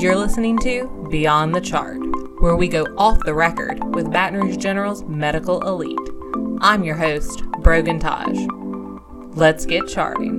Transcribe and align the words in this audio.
You're 0.00 0.14
listening 0.14 0.58
to 0.58 1.08
Beyond 1.10 1.56
the 1.56 1.60
Chart, 1.60 1.98
where 2.38 2.54
we 2.54 2.68
go 2.68 2.84
off 2.96 3.18
the 3.24 3.34
record 3.34 3.82
with 3.96 4.12
Baton 4.12 4.38
Rouge 4.38 4.56
General's 4.56 5.02
medical 5.02 5.60
elite. 5.66 5.98
I'm 6.60 6.84
your 6.84 6.94
host, 6.94 7.42
Brogan 7.64 7.98
Taj. 7.98 8.38
Let's 9.34 9.66
get 9.66 9.88
charting. 9.88 10.38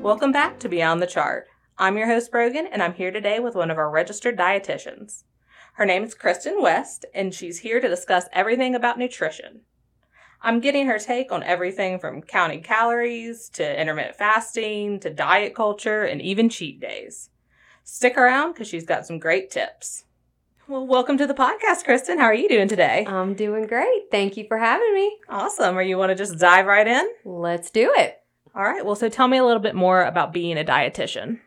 Welcome 0.00 0.30
back 0.30 0.60
to 0.60 0.68
Beyond 0.68 1.02
the 1.02 1.08
Chart. 1.08 1.48
I'm 1.76 1.98
your 1.98 2.06
host, 2.06 2.30
Brogan, 2.30 2.68
and 2.68 2.84
I'm 2.84 2.94
here 2.94 3.10
today 3.10 3.40
with 3.40 3.56
one 3.56 3.72
of 3.72 3.78
our 3.78 3.90
registered 3.90 4.38
dietitians. 4.38 5.24
Her 5.74 5.84
name 5.84 6.04
is 6.04 6.14
Kristen 6.14 6.62
West, 6.62 7.04
and 7.12 7.34
she's 7.34 7.60
here 7.60 7.80
to 7.80 7.88
discuss 7.88 8.26
everything 8.32 8.76
about 8.76 8.96
nutrition. 8.96 9.62
I'm 10.44 10.58
getting 10.58 10.88
her 10.88 10.98
take 10.98 11.30
on 11.30 11.44
everything 11.44 12.00
from 12.00 12.20
counting 12.20 12.64
calories 12.64 13.48
to 13.50 13.80
intermittent 13.80 14.16
fasting 14.16 14.98
to 15.00 15.10
diet 15.10 15.54
culture 15.54 16.02
and 16.02 16.20
even 16.20 16.48
cheat 16.48 16.80
days. 16.80 17.30
Stick 17.84 18.18
around 18.18 18.52
because 18.52 18.66
she's 18.66 18.84
got 18.84 19.06
some 19.06 19.20
great 19.20 19.52
tips. 19.52 20.02
Well, 20.66 20.84
welcome 20.84 21.16
to 21.18 21.28
the 21.28 21.34
podcast, 21.34 21.84
Kristen. 21.84 22.18
How 22.18 22.24
are 22.24 22.34
you 22.34 22.48
doing 22.48 22.66
today? 22.66 23.06
I'm 23.06 23.34
doing 23.34 23.68
great. 23.68 24.10
Thank 24.10 24.36
you 24.36 24.44
for 24.48 24.58
having 24.58 24.92
me. 24.92 25.16
Awesome. 25.28 25.78
Or 25.78 25.82
you 25.82 25.96
want 25.96 26.10
to 26.10 26.16
just 26.16 26.40
dive 26.40 26.66
right 26.66 26.88
in? 26.88 27.08
Let's 27.24 27.70
do 27.70 27.92
it. 27.96 28.18
All 28.52 28.64
right. 28.64 28.84
Well, 28.84 28.96
so 28.96 29.08
tell 29.08 29.28
me 29.28 29.38
a 29.38 29.44
little 29.44 29.62
bit 29.62 29.76
more 29.76 30.02
about 30.02 30.32
being 30.32 30.58
a 30.58 30.64
dietitian. 30.64 31.38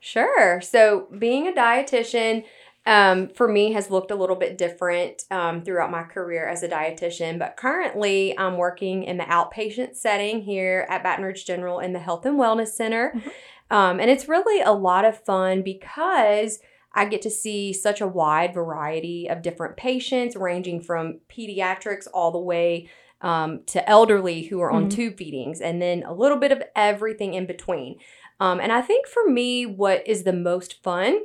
Sure. 0.00 0.62
So, 0.62 1.06
being 1.18 1.46
a 1.46 1.52
dietitian, 1.52 2.44
um, 2.84 3.28
for 3.28 3.46
me 3.46 3.72
has 3.72 3.90
looked 3.90 4.10
a 4.10 4.16
little 4.16 4.36
bit 4.36 4.58
different 4.58 5.24
um, 5.30 5.62
throughout 5.62 5.90
my 5.90 6.02
career 6.02 6.48
as 6.48 6.62
a 6.62 6.68
dietitian, 6.68 7.38
but 7.38 7.56
currently 7.56 8.36
I'm 8.36 8.56
working 8.56 9.04
in 9.04 9.18
the 9.18 9.24
outpatient 9.24 9.94
setting 9.94 10.42
here 10.42 10.86
at 10.90 11.02
Baton 11.02 11.24
Rouge 11.24 11.44
General 11.44 11.78
in 11.78 11.92
the 11.92 12.00
Health 12.00 12.26
and 12.26 12.38
Wellness 12.38 12.68
Center. 12.68 13.12
Mhm. 13.14 13.30
Um, 13.70 14.00
and 14.00 14.10
it's 14.10 14.28
really 14.28 14.60
a 14.60 14.72
lot 14.72 15.04
of 15.04 15.22
fun 15.24 15.62
because 15.62 16.58
I 16.94 17.06
get 17.06 17.22
to 17.22 17.30
see 17.30 17.72
such 17.72 18.00
a 18.00 18.06
wide 18.06 18.52
variety 18.52 19.28
of 19.30 19.40
different 19.42 19.76
patients, 19.76 20.36
ranging 20.36 20.80
from 20.80 21.20
pediatrics 21.30 22.06
all 22.12 22.30
the 22.32 22.38
way 22.38 22.88
um, 23.22 23.60
to 23.66 23.88
elderly 23.88 24.42
who 24.42 24.60
are 24.60 24.72
on 24.72 24.86
Mhm. 24.86 24.90
tube 24.90 25.16
feedings, 25.16 25.60
and 25.60 25.80
then 25.80 26.02
a 26.02 26.12
little 26.12 26.36
bit 26.38 26.50
of 26.50 26.60
everything 26.74 27.34
in 27.34 27.46
between. 27.46 27.96
Um, 28.40 28.58
and 28.58 28.72
I 28.72 28.80
think 28.82 29.06
for 29.06 29.24
me, 29.28 29.64
what 29.64 30.02
is 30.08 30.24
the 30.24 30.32
most 30.32 30.82
fun 30.82 31.20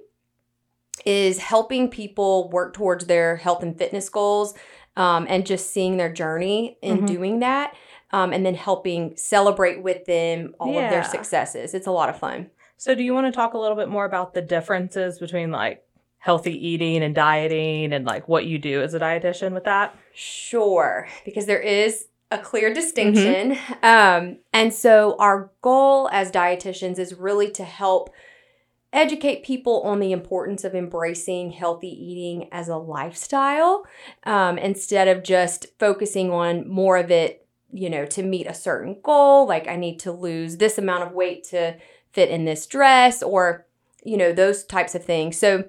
is 1.05 1.37
helping 1.39 1.89
people 1.89 2.49
work 2.49 2.73
towards 2.73 3.05
their 3.05 3.35
health 3.37 3.63
and 3.63 3.77
fitness 3.77 4.09
goals 4.09 4.53
um, 4.95 5.25
and 5.29 5.45
just 5.45 5.71
seeing 5.71 5.97
their 5.97 6.11
journey 6.11 6.77
in 6.81 6.99
Mhm. 7.03 7.07
doing 7.07 7.39
that. 7.39 7.73
Um, 8.11 8.31
and 8.31 8.45
then 8.45 8.55
helping 8.55 9.15
celebrate 9.17 9.83
with 9.83 10.05
them 10.05 10.55
all 10.59 10.69
of 10.79 10.89
their 10.89 11.03
successes. 11.03 11.73
It's 11.73 11.87
a 11.87 11.91
lot 11.91 12.07
of 12.09 12.17
fun. 12.17 12.49
So, 12.77 12.95
do 12.95 13.03
you 13.03 13.13
want 13.13 13.27
to 13.27 13.31
talk 13.33 13.53
a 13.53 13.57
little 13.57 13.75
bit 13.75 13.89
more 13.89 14.05
about 14.05 14.33
the 14.33 14.41
differences 14.41 15.19
between 15.19 15.51
like 15.51 15.83
healthy 16.19 16.53
eating 16.67 17.03
and 17.03 17.13
dieting 17.13 17.91
and 17.93 18.05
like 18.05 18.27
what 18.29 18.45
you 18.45 18.59
do 18.59 18.81
as 18.81 18.93
a 18.93 18.99
dietitian 18.99 19.53
with 19.53 19.65
that? 19.65 19.93
Sure, 20.13 21.07
because 21.25 21.45
there 21.47 21.59
is 21.59 22.07
a 22.31 22.37
clear 22.37 22.73
distinction. 22.73 23.57
Um, 23.83 24.37
and 24.53 24.73
so, 24.73 25.15
our 25.19 25.51
goal 25.61 26.09
as 26.11 26.31
dietitians 26.31 26.99
is 26.99 27.13
really 27.13 27.51
to 27.51 27.63
help 27.65 28.09
educate 28.93 29.43
people 29.43 29.81
on 29.83 29.99
the 29.99 30.11
importance 30.11 30.63
of 30.63 30.73
embracing 30.73 31.51
healthy 31.51 31.89
eating 31.89 32.47
as 32.51 32.69
a 32.69 32.77
lifestyle 32.77 33.85
um, 34.23 34.57
instead 34.57 35.07
of 35.07 35.23
just 35.23 35.67
focusing 35.77 36.31
on 36.31 36.67
more 36.67 36.97
of 36.97 37.11
it, 37.11 37.45
you 37.71 37.89
know, 37.89 38.05
to 38.05 38.23
meet 38.23 38.47
a 38.47 38.53
certain 38.53 38.97
goal. 39.03 39.45
Like, 39.47 39.67
I 39.67 39.75
need 39.75 39.99
to 40.01 40.11
lose 40.11 40.57
this 40.57 40.77
amount 40.77 41.03
of 41.03 41.11
weight 41.11 41.43
to 41.45 41.75
fit 42.13 42.29
in 42.29 42.45
this 42.45 42.65
dress 42.65 43.21
or, 43.21 43.65
you 44.03 44.15
know, 44.17 44.31
those 44.31 44.63
types 44.63 44.95
of 44.95 45.03
things. 45.03 45.37
So, 45.37 45.65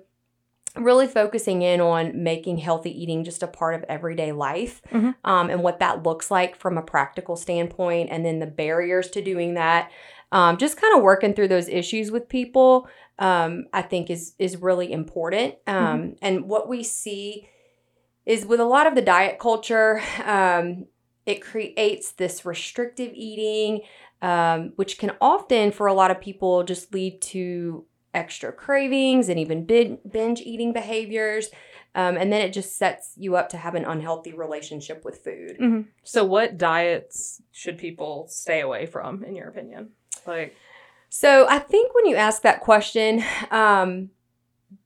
really 0.77 1.09
focusing 1.09 1.63
in 1.63 1.81
on 1.81 2.23
making 2.23 2.59
healthy 2.59 2.91
eating 3.03 3.25
just 3.25 3.43
a 3.43 3.49
part 3.49 3.75
of 3.75 3.85
everyday 3.89 4.31
life 4.31 4.81
Mhm. 4.93 5.17
um, 5.25 5.51
and 5.51 5.63
what 5.63 5.81
that 5.81 6.05
looks 6.05 6.31
like 6.31 6.55
from 6.55 6.79
a 6.79 6.83
practical 6.83 7.35
standpoint 7.35 8.11
and 8.13 8.25
then 8.25 8.39
the 8.39 8.47
barriers 8.47 9.09
to 9.11 9.23
doing 9.23 9.55
that 9.55 9.91
um, 10.31 10.57
just 10.59 10.81
kind 10.81 10.95
of 10.97 11.03
working 11.03 11.33
through 11.33 11.49
those 11.49 11.69
issues 11.69 12.11
with 12.13 12.29
people 12.29 12.87
um, 13.19 13.67
i 13.73 13.83
think 13.83 14.11
is 14.11 14.35
is 14.39 14.57
really 14.57 14.93
important. 14.93 15.55
Um, 15.67 16.17
and 16.23 16.45
what 16.45 16.69
we 16.69 16.83
see 16.83 17.49
is 18.27 18.45
with 18.45 18.61
a 18.61 18.65
lot 18.65 18.87
of 18.87 18.95
the 18.95 19.03
diet 19.03 19.39
culture 19.39 20.03
um, 20.25 20.87
it 21.27 21.43
creates 21.43 22.13
this 22.13 22.45
restrictive 22.45 23.13
eating 23.15 23.83
um, 24.23 24.73
which 24.77 24.99
can 24.99 25.13
often 25.21 25.71
for 25.73 25.87
a 25.87 25.95
lot 25.95 26.11
of 26.11 26.21
people 26.21 26.65
just 26.65 26.93
lead 26.93 27.23
to 27.23 27.85
extra 28.15 28.53
cravings 28.53 29.29
and 29.29 29.39
even 29.39 29.65
binge 29.65 30.41
eating 30.41 30.73
behaviors. 30.73 31.49
Um, 31.95 32.17
and 32.17 32.33
then 32.33 32.43
it 32.43 32.53
just 32.53 32.77
sets 32.77 33.13
you 33.17 33.37
up 33.37 33.49
to 33.51 33.57
have 33.57 33.75
an 33.75 33.85
unhealthy 33.85 34.33
relationship 34.33 35.05
with 35.05 35.19
food. 35.19 35.57
So, 36.05 36.25
what 36.25 36.59
diets 36.59 37.43
should 37.53 37.79
people 37.79 38.27
stay 38.29 38.61
away 38.61 38.87
from, 38.87 39.25
in 39.25 39.35
your 39.35 39.49
opinion? 39.49 39.91
Like, 40.27 40.55
So 41.09 41.47
I 41.49 41.59
think 41.59 41.95
when 41.95 42.07
you 42.07 42.17
ask 42.17 42.43
that 42.43 42.61
question, 42.61 43.25
um, 43.51 44.11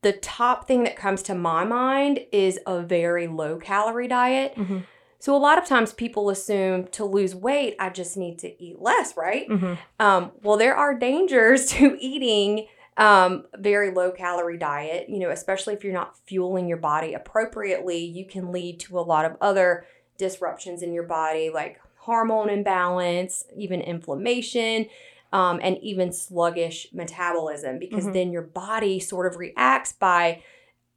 the 0.02 0.12
top 0.12 0.66
thing 0.66 0.84
that 0.84 0.96
comes 0.96 1.22
to 1.24 1.34
my 1.34 1.64
mind 1.64 2.20
is 2.30 2.58
a 2.66 2.80
very 2.82 3.26
low 3.26 3.56
calorie 3.56 4.08
diet. 4.08 4.54
Mhm. 4.56 4.84
So 5.18 5.36
a 5.36 5.38
lot 5.38 5.58
of 5.58 5.64
times 5.66 5.92
people 5.92 6.30
assume 6.30 6.86
to 6.88 7.04
lose 7.04 7.34
weight, 7.34 7.76
I 7.78 7.90
just 7.90 8.16
need 8.16 8.38
to 8.40 8.62
eat 8.62 8.80
less, 8.80 9.16
right? 9.16 9.48
mhm. 9.48 9.78
Um, 10.00 10.32
well, 10.42 10.56
there 10.56 10.74
are 10.76 10.94
dangers 10.94 11.66
to 11.72 11.96
eating 12.00 12.66
um, 12.98 13.46
very 13.56 13.90
low 13.90 14.10
calorie 14.10 14.58
diet. 14.58 15.08
You 15.08 15.18
know, 15.20 15.30
especially 15.30 15.74
if 15.74 15.82
you're 15.82 15.92
not 15.94 16.16
fueling 16.26 16.68
your 16.68 16.76
body 16.76 17.14
appropriately, 17.14 18.04
you 18.04 18.26
can 18.26 18.52
lead 18.52 18.80
to 18.80 18.98
a 18.98 19.00
lot 19.00 19.24
of 19.24 19.36
other 19.40 19.86
disruptions 20.18 20.82
in 20.82 20.92
your 20.92 21.04
body, 21.04 21.50
like 21.50 21.80
hormone 21.98 22.50
imbalance, 22.50 23.46
even 23.56 23.80
inflammation. 23.80 24.86
Um, 25.32 25.60
and 25.62 25.78
even 25.82 26.12
sluggish 26.12 26.88
metabolism 26.92 27.78
because 27.78 28.04
Mhm. 28.04 28.12
then 28.12 28.32
your 28.32 28.42
body 28.42 29.00
sort 29.00 29.26
of 29.26 29.38
reacts 29.38 29.92
by 29.92 30.42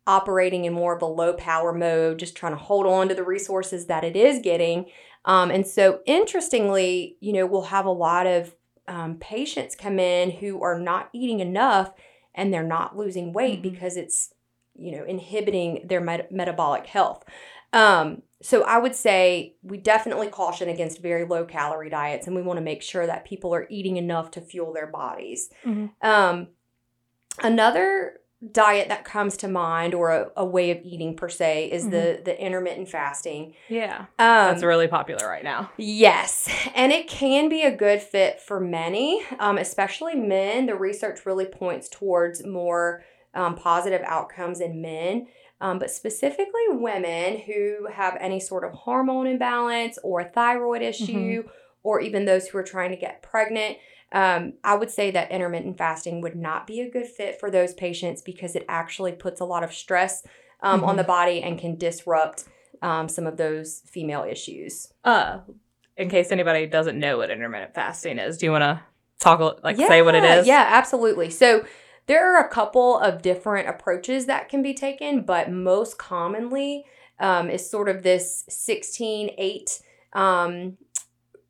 operating 0.07 0.65
in 0.65 0.73
more 0.73 0.93
of 0.95 1.01
a 1.01 1.05
low 1.05 1.33
power 1.33 1.71
mode, 1.73 2.19
just 2.19 2.35
trying 2.35 2.51
to 2.51 2.57
hold 2.57 2.85
on 2.85 3.07
to 3.07 3.15
the 3.15 3.23
resources 3.23 3.85
that 3.87 4.03
it 4.03 4.15
is 4.15 4.39
getting. 4.39 4.85
Um, 5.23 5.49
and 5.51 5.65
so, 5.65 6.01
interestingly, 6.05 7.17
you 7.19 7.33
know, 7.33 7.45
we'll 7.45 7.63
have 7.63 7.85
a 7.85 7.91
lot 7.91 8.27
of 8.27 8.55
um, 8.87 9.15
patients 9.15 9.75
come 9.75 9.97
in 9.97 10.29
who 10.29 10.61
are 10.61 10.77
not 10.77 11.09
eating 11.11 11.39
enough 11.39 11.91
and 12.35 12.53
they're 12.53 12.61
not 12.61 12.95
losing 12.95 13.33
weight 13.33 13.59
Mhm. 13.59 13.63
because 13.71 13.97
it's, 13.97 14.31
you 14.75 14.91
know, 14.91 15.03
inhibiting 15.05 15.87
their 15.87 16.01
met- 16.01 16.31
metabolic 16.31 16.85
health. 16.85 17.23
Um, 17.73 18.21
so, 18.45 18.61
I 18.61 18.77
would 18.77 18.93
say 18.93 19.55
we 19.63 19.77
definitely 19.77 20.27
caution 20.27 20.69
against 20.69 21.01
very 21.01 21.25
low 21.25 21.45
calorie 21.45 21.89
diets 21.89 22.27
and 22.27 22.35
we 22.35 22.43
want 22.43 22.57
to 22.57 22.63
make 22.63 22.83
sure 22.83 23.07
that 23.07 23.25
people 23.25 23.55
are 23.55 23.65
eating 23.71 23.97
enough 23.97 24.29
to 24.31 24.41
fuel 24.41 24.71
their 24.71 24.85
bodies. 24.85 25.49
Mhm. 25.65 25.89
Um, 26.03 26.49
another 27.41 28.19
diet 28.51 28.89
that 28.89 29.03
comes 29.03 29.35
to 29.37 29.47
mind 29.47 29.95
or 29.95 30.11
a, 30.11 30.29
a 30.37 30.45
way 30.45 30.69
of 30.69 30.77
eating 30.83 31.15
per 31.15 31.27
se 31.27 31.71
is 31.71 31.89
the 31.89 32.21
the 32.23 32.39
intermittent 32.39 32.87
fasting 32.87 33.55
yeah, 33.67 34.01
um, 34.01 34.05
that's 34.19 34.61
really 34.63 34.87
popular 34.87 35.27
right 35.27 35.43
now. 35.43 35.71
Yes, 35.77 36.47
and 36.75 36.91
it 36.91 37.07
can 37.07 37.49
be 37.49 37.63
a 37.63 37.75
good 37.75 37.99
fit 37.99 38.39
for 38.39 38.59
many, 38.59 39.23
um, 39.39 39.57
especially 39.57 40.13
men. 40.13 40.67
The 40.67 40.75
research 40.75 41.25
really 41.25 41.45
points 41.45 41.89
towards 41.89 42.45
more 42.45 43.03
um, 43.33 43.55
positive 43.55 44.01
outcomes 44.05 44.61
in 44.61 44.81
men, 44.81 45.27
um, 45.61 45.79
but 45.79 45.89
specifically 45.89 46.67
women 46.69 47.39
who 47.39 47.87
have 47.91 48.17
any 48.19 48.39
sort 48.39 48.63
of 48.63 48.73
hormone 48.73 49.27
imbalance 49.27 49.97
or 50.03 50.23
thyroid 50.23 50.81
issue, 50.81 51.43
or 51.83 52.01
even 52.01 52.25
those 52.25 52.47
who 52.47 52.57
are 52.57 52.63
trying 52.63 52.89
to 52.91 52.97
get 52.97 53.21
pregnant. 53.21 53.77
Um, 54.11 54.53
I 54.63 54.75
would 54.75 54.89
say 54.91 55.11
that 55.11 55.31
intermittent 55.31 55.77
fasting 55.77 56.21
would 56.21 56.35
not 56.35 56.65
be 56.67 56.81
a 56.81 56.89
good 56.89 57.07
fit 57.07 57.39
for 57.39 57.51
those 57.51 57.73
patients 57.73 58.21
because 58.21 58.55
it 58.55 58.65
actually 58.69 59.11
puts 59.11 59.41
a 59.41 59.45
lot 59.45 59.63
of 59.63 59.73
stress 59.73 60.23
um, 60.61 60.83
on 60.83 60.95
Mhm. 60.95 60.97
the 60.97 61.03
body 61.03 61.41
and 61.43 61.59
can 61.59 61.75
disrupt 61.75 62.45
um, 62.81 63.07
some 63.07 63.25
of 63.27 63.37
those 63.37 63.81
female 63.87 64.23
issues. 64.23 64.91
Uh, 65.03 65.39
in 65.97 66.09
case 66.09 66.31
anybody 66.31 66.65
doesn't 66.65 66.99
know 66.99 67.17
what 67.17 67.29
intermittent 67.29 67.73
fasting 67.73 68.19
is, 68.19 68.37
do 68.37 68.45
you 68.45 68.51
want 68.51 68.63
to 68.63 68.81
talk 69.19 69.63
like 69.63 69.77
say 69.77 70.01
what 70.01 70.15
it 70.15 70.23
is? 70.23 70.47
Yeah, 70.47 70.65
absolutely. 70.71 71.29
So 71.29 71.65
there 72.07 72.33
are 72.35 72.45
a 72.45 72.49
couple 72.49 72.97
of 72.99 73.21
different 73.21 73.67
approaches 73.67 74.25
that 74.25 74.49
can 74.49 74.61
be 74.61 74.73
taken, 74.73 75.21
but 75.21 75.51
most 75.51 75.97
commonly 75.97 76.85
um, 77.19 77.49
is 77.49 77.69
sort 77.69 77.89
of 77.89 78.03
this 78.03 78.43
16 78.49 79.31
8 79.37 79.81
um, 80.13 80.77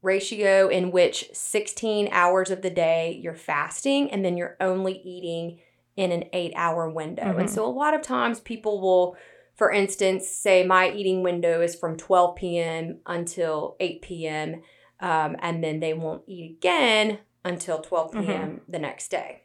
ratio 0.01 0.67
in 0.67 0.91
which 0.91 1.29
16 1.33 2.09
hours 2.11 2.51
of 2.51 2.61
the 2.61 2.69
day 2.69 3.19
you're 3.21 3.33
fasting 3.33 4.11
and 4.11 4.23
then 4.23 4.37
you're 4.37 4.55
only 4.61 4.93
eating 5.03 5.59
in 5.95 6.11
an 6.11 6.25
eight 6.33 6.53
hour 6.55 6.89
window. 6.89 7.37
And 7.37 7.49
Mhm. 7.49 7.53
so 7.53 7.65
a 7.65 7.67
lot 7.71 7.93
of 7.93 8.01
times 8.01 8.39
people 8.39 8.79
will 8.81 9.17
for 9.55 9.71
instance, 9.71 10.27
say 10.27 10.65
my 10.65 10.91
eating 10.91 11.23
window 11.23 11.61
is 11.61 11.75
from 11.75 11.95
12 11.95 12.35
p.m. 12.35 12.99
until 13.05 13.77
8 13.79 14.01
p.m., 14.01 14.61
um, 14.99 15.37
and 15.39 15.63
then 15.63 15.79
they 15.79 15.93
won't 15.93 16.23
eat 16.27 16.57
again 16.57 17.19
until 17.45 17.79
12 17.79 18.11
p.m. 18.11 18.49
Mhm. 18.49 18.59
the 18.67 18.79
next 18.79 19.07
day. 19.11 19.44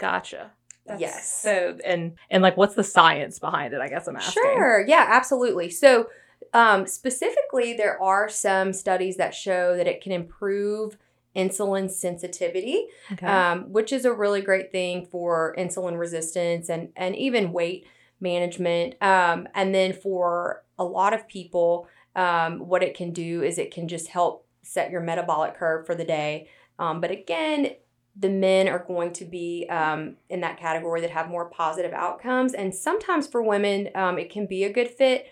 Gotcha. 0.00 0.50
Yes. 0.98 1.40
So 1.40 1.78
and 1.84 2.16
and 2.30 2.42
like 2.42 2.56
what's 2.56 2.74
the 2.74 2.82
science 2.82 3.38
behind 3.38 3.74
it? 3.74 3.80
I 3.80 3.88
guess 3.88 4.08
I'm 4.08 4.16
asking. 4.16 4.42
Sure. 4.42 4.84
Yeah, 4.88 5.06
absolutely. 5.08 5.70
So, 5.70 6.08
um, 6.52 6.86
specifically, 6.86 7.74
there 7.74 8.02
are 8.02 8.28
some 8.28 8.72
studies 8.72 9.16
that 9.18 9.32
show 9.32 9.76
that 9.76 9.86
it 9.86 10.00
can 10.00 10.10
improve 10.10 10.96
insulin 11.36 11.88
sensitivity, 11.88 12.86
Okay. 13.12 13.26
um, 13.26 13.72
which 13.72 13.92
is 13.92 14.04
a 14.04 14.12
really 14.12 14.40
great 14.40 14.72
thing 14.72 15.06
for 15.06 15.54
insulin 15.56 15.96
resistance 15.96 16.68
and, 16.68 16.88
and 16.96 17.14
even 17.14 17.52
weight 17.52 17.86
management. 18.20 19.00
Um, 19.00 19.46
and 19.54 19.72
then 19.72 19.92
for 19.92 20.64
a 20.76 20.84
lot 20.84 21.14
of 21.14 21.28
people, 21.28 21.86
um, 22.16 22.58
what 22.58 22.82
it 22.82 22.96
can 22.96 23.12
do 23.12 23.44
is 23.44 23.58
it 23.58 23.72
can 23.72 23.86
just 23.86 24.08
help 24.08 24.44
set 24.62 24.90
your 24.90 25.00
metabolic 25.02 25.54
curve 25.54 25.86
for 25.86 25.94
the 25.94 26.04
day. 26.04 26.48
Um, 26.80 27.00
but 27.00 27.12
again, 27.12 27.74
the 28.16 28.28
men 28.28 28.68
are 28.68 28.84
going 28.86 29.12
to 29.14 29.24
be 29.24 29.66
um, 29.70 30.16
in 30.28 30.40
that 30.40 30.58
category 30.58 31.00
that 31.00 31.10
have 31.10 31.28
more 31.28 31.48
positive 31.48 31.92
outcomes. 31.92 32.54
And 32.54 32.74
sometimes 32.74 33.26
for 33.26 33.42
women, 33.42 33.88
um, 33.94 34.18
it 34.18 34.30
can 34.30 34.46
be 34.46 34.64
a 34.64 34.72
good 34.72 34.88
fit, 34.88 35.26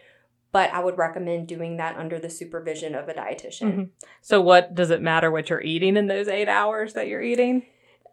but 0.53 0.73
I 0.73 0.81
would 0.81 0.97
recommend 0.97 1.49
doing 1.49 1.77
that 1.79 1.97
under 1.97 2.19
the 2.19 2.31
supervision 2.31 2.95
of 2.95 3.09
a 3.09 3.15
dietitian. 3.15 3.75
Mhm. 3.75 3.89
So 4.23 4.41
what 4.41 4.75
does 4.75 4.91
it 4.91 5.03
matter 5.03 5.31
what 5.31 5.51
you're 5.51 5.61
eating 5.61 5.97
in 5.97 6.07
those 6.07 6.29
eight 6.29 6.49
hours 6.49 6.95
that 6.95 7.09
you're 7.09 7.23
eating? 7.23 7.67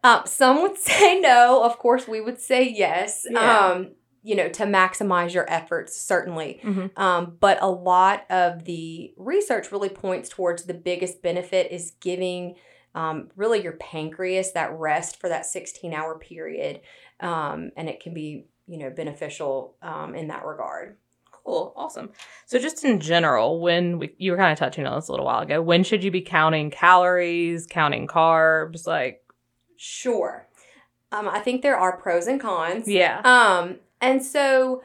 Um, 0.04 0.22
some 0.26 0.62
would 0.62 0.78
say 0.80 1.20
no. 1.20 1.64
Of 1.64 1.78
course, 1.78 2.08
we 2.08 2.20
would 2.20 2.40
say 2.42 2.68
yes. 2.68 3.26
Yeah. 3.30 3.68
Um, 3.70 3.92
you 4.24 4.36
know, 4.36 4.50
to 4.50 4.64
maximize 4.64 5.36
your 5.36 5.48
efforts, 5.48 5.96
certainly. 5.96 6.60
Mhm. 6.64 6.98
Um, 6.98 7.38
but 7.40 7.60
a 7.62 7.70
lot 7.70 8.26
of 8.32 8.66
the 8.66 9.14
research 9.18 9.72
really 9.72 9.90
points 9.90 10.30
towards 10.30 10.64
the 10.64 10.74
biggest 10.74 11.22
benefit 11.22 11.72
is 11.72 11.92
giving 12.02 12.56
um, 12.96 13.30
really 13.36 13.62
your 13.62 13.74
pancreas 13.74 14.54
that 14.54 14.72
rest 14.74 15.20
for 15.20 15.30
that 15.30 15.46
16 15.46 15.94
hour 15.94 16.18
period. 16.18 16.82
Um, 17.20 17.70
and 17.78 17.88
it 17.88 18.00
can 18.00 18.14
be, 18.16 18.46
you 18.68 18.78
know, 18.80 18.90
beneficial 18.90 19.76
um, 19.84 20.16
in 20.16 20.30
that 20.30 20.44
regard. 20.46 20.98
Cool, 21.30 21.74
awesome. 21.76 22.10
So 22.48 22.58
just 22.58 22.84
in 22.84 23.00
general, 23.00 23.60
when 23.62 24.00
we, 24.00 24.16
you 24.18 24.32
were 24.32 24.38
kind 24.38 24.52
of 24.52 24.58
touching 24.58 24.88
on 24.88 24.98
this 24.98 25.10
a 25.10 25.12
little 25.12 25.28
while 25.28 25.42
ago, 25.42 25.62
when 25.62 25.84
should 25.84 26.04
you 26.04 26.10
be 26.10 26.22
counting 26.22 26.72
calories, 26.72 27.68
counting 27.68 28.08
carbs? 28.08 28.88
Like, 28.88 29.22
Sure. 29.78 30.48
Um, 31.12 31.28
I 31.28 31.40
think 31.40 31.62
there 31.62 31.78
are 31.78 31.98
pros 31.98 32.26
and 32.28 32.40
cons. 32.42 32.88
yeah, 32.88 33.22
Um, 33.24 33.76
and 34.02 34.24
so 34.24 34.82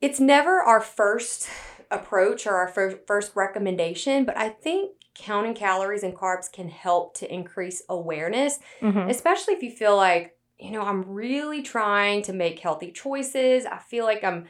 it's 0.00 0.20
never 0.20 0.60
our 0.60 0.80
first 0.80 1.48
approach 1.90 2.46
or 2.46 2.54
our 2.54 2.68
fir- 2.68 3.00
first 3.06 3.34
recommendation, 3.34 4.24
but 4.24 4.36
I 4.36 4.50
think 4.50 4.92
counting 5.18 5.54
calories 5.54 6.02
and 6.02 6.14
carbs 6.14 6.50
can 6.50 6.68
help 6.68 7.14
to 7.18 7.32
increase 7.32 7.82
awareness, 7.88 8.58
Mhm. 8.80 9.10
especially 9.10 9.54
if 9.54 9.62
you 9.62 9.70
feel 9.70 9.96
like, 9.96 10.36
you 10.58 10.70
know, 10.70 10.82
I'm 10.82 11.02
really 11.02 11.62
trying 11.62 12.22
to 12.22 12.32
make 12.32 12.60
healthy 12.60 12.92
choices. 12.92 13.66
I 13.66 13.78
feel 13.78 14.04
like 14.04 14.22
I'm 14.24 14.46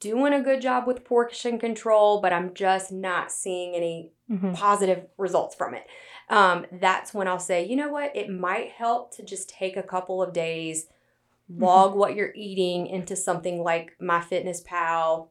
doing 0.00 0.32
a 0.32 0.40
good 0.42 0.60
job 0.60 0.86
with 0.86 1.04
portion 1.04 1.58
control, 1.58 2.20
but 2.20 2.32
I'm 2.32 2.54
just 2.54 2.90
not 2.92 3.30
seeing 3.30 3.74
any 3.74 4.12
Mhm. 4.30 4.54
positive 4.54 5.06
results 5.16 5.54
from 5.54 5.74
it. 5.74 5.86
Um, 6.28 6.66
that's 6.72 7.14
when 7.14 7.28
I'll 7.28 7.38
say, 7.38 7.64
you 7.64 7.76
know 7.76 7.88
what, 7.90 8.14
it 8.16 8.28
might 8.28 8.70
help 8.70 9.14
to 9.16 9.22
just 9.22 9.48
take 9.48 9.76
a 9.76 9.82
couple 9.82 10.22
of 10.22 10.32
days, 10.32 10.88
log 11.58 11.94
what 11.94 12.14
you're 12.14 12.32
eating 12.34 12.86
into 12.86 13.14
something 13.14 13.62
like 13.62 13.96
MyFitnessPal 14.00 15.28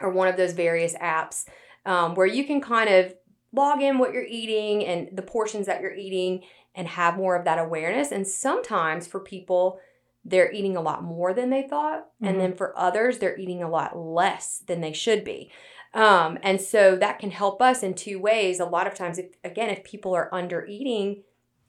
or 0.00 0.10
one 0.10 0.28
of 0.28 0.36
those 0.36 0.52
various 0.52 0.94
apps 0.96 1.46
um, 1.84 2.14
where 2.14 2.26
you 2.26 2.44
can 2.44 2.60
kind 2.60 2.88
of 2.88 3.14
log 3.52 3.82
in 3.82 3.98
what 3.98 4.12
you're 4.12 4.24
eating 4.24 4.84
and 4.84 5.08
the 5.16 5.22
portions 5.22 5.66
that 5.66 5.80
you're 5.80 5.94
eating 5.94 6.42
and 6.74 6.88
have 6.88 7.16
more 7.16 7.36
of 7.36 7.44
that 7.44 7.58
awareness. 7.58 8.10
And 8.10 8.26
sometimes 8.26 9.06
for 9.06 9.20
people, 9.20 9.78
they're 10.24 10.52
eating 10.52 10.76
a 10.76 10.80
lot 10.80 11.02
more 11.02 11.34
than 11.34 11.50
they 11.50 11.62
thought. 11.62 12.06
And 12.22 12.36
Mhm. 12.36 12.40
then 12.40 12.54
for 12.54 12.78
others, 12.78 13.18
they're 13.18 13.38
eating 13.38 13.62
a 13.62 13.68
lot 13.68 13.96
less 13.96 14.62
than 14.66 14.80
they 14.80 14.92
should 14.92 15.24
be. 15.24 15.50
Um, 15.94 16.38
and 16.42 16.60
so 16.60 16.96
that 16.96 17.18
can 17.18 17.30
help 17.30 17.60
us 17.60 17.82
in 17.82 17.94
two 17.94 18.18
ways. 18.18 18.58
A 18.60 18.64
lot 18.64 18.86
of 18.86 18.94
times, 18.94 19.18
if, 19.18 19.26
again, 19.44 19.68
if 19.68 19.84
people 19.84 20.14
are 20.14 20.32
under 20.32 20.64
eating, 20.64 21.24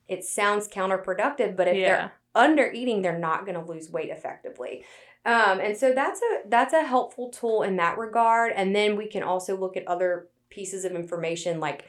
it 0.07 0.23
sounds 0.23 0.67
counterproductive, 0.67 1.55
but 1.55 1.67
if 1.67 1.77
yeah, 1.77 1.87
they're 1.87 2.13
under 2.35 2.71
eating, 2.71 3.01
they're 3.01 3.17
not 3.17 3.45
going 3.45 3.59
to 3.59 3.65
lose 3.65 3.91
weight 3.91 4.09
effectively. 4.09 4.85
Um, 5.25 5.59
and 5.59 5.75
so 5.77 5.93
that's 5.93 6.21
a 6.21 6.47
that's 6.47 6.73
a 6.73 6.83
helpful 6.83 7.29
tool 7.29 7.63
in 7.63 7.77
that 7.77 7.97
regard. 7.97 8.51
And 8.55 8.75
then 8.75 8.97
we 8.97 9.07
can 9.07 9.23
also 9.23 9.57
look 9.57 9.77
at 9.77 9.87
other 9.87 10.27
pieces 10.53 10.85
of 10.85 10.91
information 10.93 11.59
like 11.59 11.85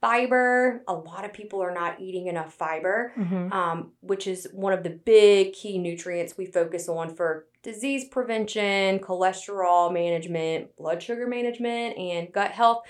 fiber. 0.00 0.82
A 0.88 0.94
lot 0.94 1.24
of 1.24 1.32
people 1.32 1.62
are 1.62 1.72
not 1.72 2.00
eating 2.00 2.26
enough 2.26 2.52
fiber 2.54 3.12
Mhm. 3.16 3.52
um, 3.52 3.92
which 4.00 4.26
is 4.26 4.48
one 4.52 4.72
of 4.72 4.82
the 4.82 4.90
big 4.90 5.52
key 5.52 5.78
nutrients 5.78 6.36
we 6.36 6.44
focus 6.46 6.88
on 6.88 7.14
for 7.14 7.46
disease 7.62 8.04
prevention, 8.08 8.98
cholesterol 8.98 9.92
management, 9.92 10.74
blood 10.76 11.00
sugar 11.02 11.26
management, 11.28 11.96
and 11.96 12.32
gut 12.32 12.50
health. 12.50 12.82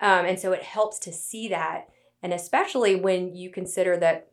Um, 0.00 0.24
and 0.26 0.38
so 0.38 0.52
it 0.52 0.62
helps 0.62 1.00
to 1.00 1.12
see 1.12 1.48
that. 1.48 1.88
And 2.22 2.32
especially 2.32 2.94
when 2.94 3.34
you 3.34 3.50
consider 3.50 3.96
that, 3.96 4.28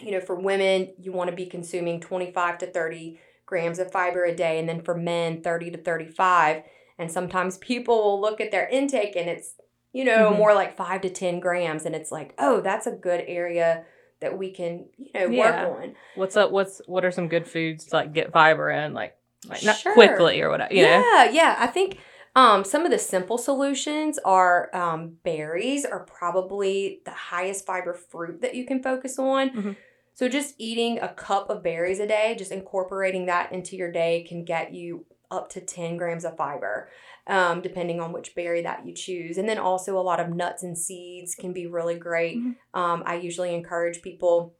you 0.00 0.10
know, 0.10 0.20
for 0.20 0.34
women, 0.34 0.92
you 0.98 1.12
want 1.12 1.30
to 1.30 1.36
be 1.36 1.46
consuming 1.46 2.00
25 2.00 2.58
to 2.58 2.66
30 2.66 3.20
grams 3.46 3.78
of 3.78 3.92
fiber 3.92 4.24
a 4.24 4.34
day, 4.34 4.58
and 4.58 4.68
then 4.68 4.82
for 4.82 4.94
men, 4.96 5.40
30 5.42 5.70
to 5.70 5.78
35. 5.78 6.64
And 6.98 7.10
sometimes 7.12 7.58
people 7.72 8.02
will 8.02 8.20
look 8.20 8.40
at 8.40 8.50
their 8.50 8.68
intake 8.68 9.14
and 9.14 9.28
it's, 9.30 9.54
you 9.92 10.04
know, 10.04 10.30
Mhm. 10.32 10.38
more 10.38 10.54
like 10.54 10.76
five 10.76 11.00
to 11.02 11.10
10 11.10 11.38
grams. 11.40 11.84
And 11.84 11.94
it's 11.94 12.10
like, 12.10 12.34
oh, 12.38 12.60
that's 12.60 12.86
a 12.86 12.92
good 12.92 13.24
area 13.26 13.84
that 14.20 14.38
we 14.38 14.50
can, 14.50 14.86
you 14.96 15.10
know, 15.14 15.26
Yeah. 15.28 15.66
work 15.66 15.80
on. 15.82 15.94
what's 16.14 16.36
up? 16.36 16.50
What's 16.50 16.80
what 16.86 17.04
are 17.04 17.10
some 17.10 17.28
good 17.28 17.46
foods 17.46 17.86
to 17.86 17.96
like 17.96 18.12
get 18.12 18.32
fiber 18.32 18.70
in, 18.70 18.94
like 18.94 19.16
like 19.48 19.64
not 19.64 19.74
Sure. 19.76 19.92
quickly 19.94 20.40
or 20.40 20.50
whatever, 20.50 20.72
you 20.72 20.82
know? 20.82 21.04
yeah, 21.14 21.24
yeah. 21.30 21.56
I 21.58 21.66
think 21.66 21.98
um, 22.36 22.64
some 22.64 22.84
of 22.84 22.90
the 22.92 22.98
simple 22.98 23.36
solutions 23.36 24.18
are 24.24 24.70
um, 24.74 25.18
berries 25.24 25.84
are 25.84 26.00
probably 26.04 27.00
the 27.04 27.10
highest 27.10 27.66
fiber 27.66 27.92
fruit 27.92 28.40
that 28.40 28.54
you 28.54 28.64
can 28.64 28.82
focus 28.82 29.18
on. 29.18 29.50
Mhm. 29.50 29.76
So 30.14 30.28
just 30.28 30.54
eating 30.58 30.98
a 31.00 31.08
cup 31.08 31.50
of 31.50 31.62
berries 31.62 31.98
a 31.98 32.06
day, 32.06 32.34
just 32.38 32.52
incorporating 32.52 33.26
that 33.26 33.50
into 33.52 33.76
your 33.76 33.90
day 33.90 34.24
can 34.28 34.44
get 34.44 34.72
you 34.72 35.04
up 35.32 35.48
to 35.50 35.60
10 35.60 35.96
grams 35.96 36.24
of 36.24 36.36
fiber, 36.36 36.88
um, 37.26 37.60
depending 37.62 38.00
on 38.00 38.12
which 38.12 38.34
berry 38.34 38.62
that 38.62 38.86
you 38.86 38.92
choose. 38.94 39.38
And 39.38 39.48
then 39.48 39.58
also 39.58 39.98
a 39.98 40.00
lot 40.02 40.20
of 40.20 40.28
nuts 40.28 40.62
and 40.62 40.76
seeds 40.78 41.34
can 41.34 41.52
be 41.52 41.66
really 41.66 41.96
great. 41.98 42.36
Mhm. 42.38 42.56
Um, 42.74 43.02
I 43.06 43.14
usually 43.16 43.54
encourage 43.54 44.02
people 44.02 44.54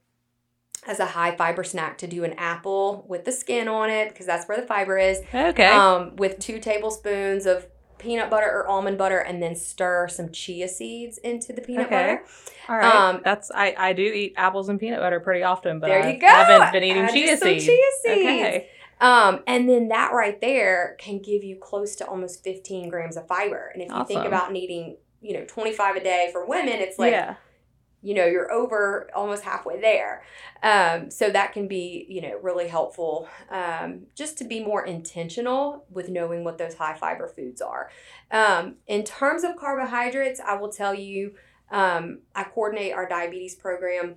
as 0.87 0.99
a 0.99 1.07
high 1.07 1.37
fiber 1.37 1.63
snack 1.63 1.97
to 1.99 2.07
do 2.09 2.25
an 2.25 2.33
apple 2.39 3.05
with 3.09 3.25
the 3.25 3.31
skin 3.33 3.69
on 3.69 3.89
it 3.91 4.09
because 4.09 4.27
that's 4.27 4.49
where 4.49 4.61
the 4.61 4.67
fiber 4.67 4.99
is 4.99 5.21
Okay. 5.33 5.69
um, 5.69 6.17
with 6.17 6.41
two 6.41 6.59
tablespoons 6.59 7.47
of 7.47 7.67
peanut 7.99 8.29
butter 8.31 8.51
or 8.51 8.67
almond 8.67 8.99
butter, 8.99 9.19
and 9.19 9.41
then 9.41 9.55
stir 9.55 10.09
some 10.09 10.33
chia 10.33 10.67
seeds 10.67 11.19
into 11.19 11.53
the 11.53 11.61
peanut 11.61 11.87
Okay. 11.87 11.95
butter. 12.17 12.25
All 12.69 12.77
right. 12.79 12.97
um, 12.97 13.21
That's 13.23 13.53
I 13.55 13.77
I 13.79 13.93
do 13.93 14.03
eat 14.03 14.35
apples 14.37 14.69
and 14.69 14.81
peanut 14.81 14.99
butter 14.99 15.21
pretty 15.21 15.45
often, 15.45 15.79
but 15.79 15.87
there 15.87 16.03
I 16.03 16.17
go. 16.17 16.27
haven't 16.27 16.73
been 16.73 16.83
eating 16.83 17.05
Add 17.05 17.13
chia 17.15 17.37
some 17.37 17.49
seeds. 17.49 17.65
Chia 17.65 17.77
seeds. 18.03 18.27
Okay. 18.27 18.69
Um, 19.03 19.41
and 19.49 19.69
then 19.69 19.89
that 19.89 20.13
right 20.13 20.41
there 20.41 20.95
can 21.01 21.19
give 21.19 21.43
you 21.43 21.57
close 21.57 21.97
to 21.97 22.07
almost 22.07 22.45
15 22.45 22.89
grams 22.89 23.17
of 23.17 23.27
fiber. 23.27 23.73
And 23.75 23.83
if 23.83 23.89
you 23.91 24.05
think 24.05 24.25
about 24.25 24.53
needing, 24.53 24.97
you 25.21 25.35
know, 25.35 25.45
25 25.45 25.97
a 25.97 26.05
day 26.05 26.29
for 26.31 26.47
women, 26.47 26.75
it's 26.75 27.01
like 27.01 27.11
yeah. 27.11 27.35
you 28.01 28.15
know 28.15 28.25
you're 28.25 28.53
over 28.53 29.11
almost 29.13 29.43
halfway 29.43 29.81
there 29.81 30.23
um, 30.63 31.11
so 31.11 31.31
that 31.31 31.53
can 31.53 31.67
be 31.67 32.07
you 32.09 32.23
know 32.23 32.39
really 32.43 32.69
helpful 32.69 33.29
um, 33.51 34.03
just 34.15 34.39
to 34.39 34.45
be 34.45 34.65
more 34.65 34.87
intentional 34.87 35.85
with 35.91 36.09
knowing 36.09 36.45
what 36.45 36.59
those 36.59 36.75
high 36.75 36.95
fiber 36.95 37.27
foods 37.27 37.61
are 37.61 37.91
um, 38.31 38.77
in 38.87 39.03
terms 39.03 39.43
of 39.43 39.57
carbohydrates 39.57 40.41
i 40.41 40.55
will 40.55 40.71
tell 40.71 40.95
you 40.95 41.35
um, 41.73 42.21
i 42.37 42.45
coordinate 42.45 42.93
our 42.93 43.09
diabetes 43.09 43.57
program 43.57 44.17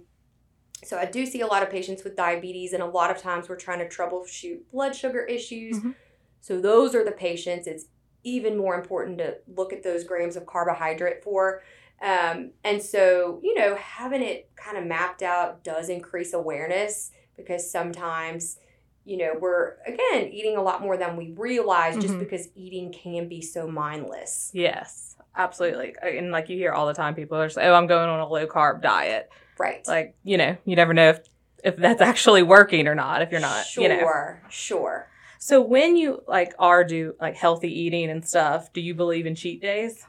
so 0.85 0.97
i 0.97 1.05
do 1.05 1.25
see 1.25 1.41
a 1.41 1.47
lot 1.47 1.63
of 1.63 1.69
patients 1.69 2.03
with 2.03 2.15
diabetes 2.15 2.73
and 2.73 2.81
a 2.83 2.85
lot 2.85 3.09
of 3.11 3.17
times 3.17 3.49
we're 3.49 3.55
trying 3.55 3.79
to 3.79 3.87
troubleshoot 3.87 4.59
blood 4.71 4.95
sugar 4.95 5.23
issues 5.25 5.79
Mhm. 5.79 5.95
so 6.41 6.59
those 6.59 6.93
are 6.95 7.03
the 7.03 7.11
patients 7.11 7.67
it's 7.67 7.85
even 8.23 8.57
more 8.57 8.75
important 8.75 9.17
to 9.19 9.37
look 9.47 9.71
at 9.73 9.83
those 9.83 10.03
grams 10.03 10.35
of 10.35 10.45
carbohydrate 10.45 11.23
for 11.23 11.61
um, 12.01 12.51
and 12.65 12.83
so, 12.83 13.39
you 13.41 13.55
know, 13.57 13.75
having 13.75 14.21
it 14.21 14.49
kind 14.57 14.77
of 14.77 14.85
mapped 14.85 15.21
out 15.23 15.63
does 15.63 15.87
increase 15.87 16.33
awareness 16.33 17.11
because 17.37 17.71
sometimes, 17.71 18.59
you 19.05 19.15
know, 19.15 19.31
we're 19.39 19.75
again 19.87 20.27
eating 20.29 20.57
a 20.57 20.61
lot 20.61 20.81
more 20.81 20.97
than 20.97 21.15
we 21.15 21.31
realize 21.37 21.95
just 21.95 22.15
Mhm. 22.15 22.19
because 22.19 22.49
eating 22.53 22.91
can 22.91 23.29
be 23.29 23.41
so 23.41 23.65
mindless. 23.65 24.51
Yes. 24.53 25.15
Absolutely. 25.37 25.95
And 26.01 26.31
like 26.31 26.49
you 26.49 26.57
hear 26.57 26.73
all 26.73 26.85
the 26.85 26.93
time 26.93 27.15
people 27.15 27.37
are 27.37 27.47
saying, 27.49 27.65
Oh, 27.69 27.73
I'm 27.73 27.87
going 27.87 28.09
on 28.09 28.19
a 28.19 28.27
low 28.27 28.45
carb 28.45 28.81
diet. 28.81 29.29
Right. 29.57 29.87
Like, 29.87 30.15
you 30.23 30.37
know, 30.37 30.57
you 30.65 30.75
never 30.75 30.93
know 30.93 31.09
if 31.09 31.19
if 31.63 31.77
that's 31.77 32.01
actually 32.01 32.43
working 32.43 32.87
or 32.87 32.95
not, 32.95 33.21
if 33.21 33.31
you're 33.31 33.39
not, 33.41 33.65
sure, 33.65 33.83
you 33.83 33.89
know. 33.89 34.49
sure. 34.49 35.07
So 35.39 35.61
when 35.61 35.95
you 35.95 36.21
like 36.27 36.53
are 36.59 36.83
do 36.83 37.15
like 37.19 37.35
healthy 37.35 37.71
eating 37.81 38.09
and 38.09 38.27
stuff, 38.27 38.71
do 38.73 38.81
you 38.81 38.93
believe 38.93 39.25
in 39.25 39.35
cheat 39.35 39.61
days? 39.61 40.05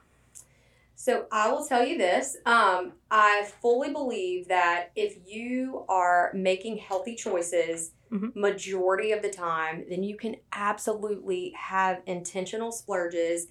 So 0.95 1.27
I 1.31 1.51
will 1.51 1.65
tell 1.65 1.87
you 1.87 1.99
this. 1.99 2.37
Um, 2.47 2.95
I 3.11 3.49
fully 3.61 3.91
believe 3.91 4.49
that 4.49 4.91
if 4.97 5.19
you 5.27 5.85
are 5.89 6.33
making 6.35 6.79
healthy 6.79 7.15
choices 7.15 7.93
Mhm. 8.11 8.35
majority 8.35 9.13
of 9.13 9.21
the 9.23 9.29
time, 9.29 9.85
then 9.91 10.03
you 10.03 10.17
can 10.17 10.37
absolutely 10.53 11.53
have 11.57 12.03
intentional 12.07 12.73
splurges 12.73 13.49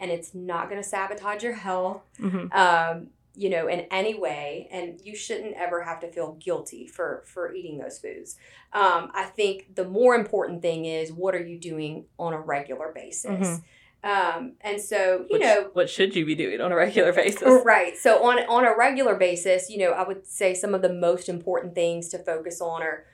and 0.00 0.10
it's 0.10 0.34
not 0.34 0.68
going 0.68 0.80
to 0.82 0.88
sabotage 0.88 1.42
your 1.42 1.54
health. 1.54 2.02
Mm-hmm. 2.18 2.52
Um, 2.52 3.10
you 3.38 3.48
know, 3.48 3.68
in 3.68 3.86
any 3.92 4.14
way, 4.18 4.68
and 4.72 5.00
you 5.04 5.14
shouldn't 5.14 5.54
ever 5.54 5.84
have 5.84 6.00
to 6.00 6.10
feel 6.10 6.32
guilty 6.34 6.88
for 6.88 7.22
for 7.24 7.54
eating 7.54 7.78
those 7.78 8.00
foods. 8.00 8.36
Um, 8.72 9.12
I 9.14 9.24
think 9.24 9.76
the 9.76 9.84
more 9.84 10.16
important 10.16 10.60
thing 10.60 10.86
is 10.86 11.12
what 11.12 11.36
are 11.36 11.46
you 11.46 11.56
doing 11.56 12.06
on 12.18 12.32
a 12.32 12.40
regular 12.40 12.90
basis. 12.92 13.30
Mhm. 13.30 13.62
Um, 14.02 14.52
and 14.60 14.80
so 14.80 15.26
you 15.28 15.34
Which, 15.34 15.42
know, 15.42 15.70
what 15.72 15.88
should 15.88 16.16
you 16.16 16.26
be 16.26 16.34
doing 16.34 16.60
on 16.60 16.72
a 16.72 16.76
regular 16.76 17.12
basis? 17.12 17.42
Right. 17.64 17.96
So 17.96 18.24
on 18.24 18.40
on 18.48 18.64
a 18.64 18.76
regular 18.76 19.14
basis, 19.14 19.70
you 19.70 19.78
know, 19.78 19.92
I 19.92 20.06
would 20.06 20.26
say 20.26 20.52
some 20.52 20.74
of 20.74 20.82
the 20.82 20.92
most 20.92 21.28
important 21.28 21.76
things 21.76 22.08
to 22.08 22.18
focus 22.18 22.60
on 22.60 22.82
are 22.82 23.04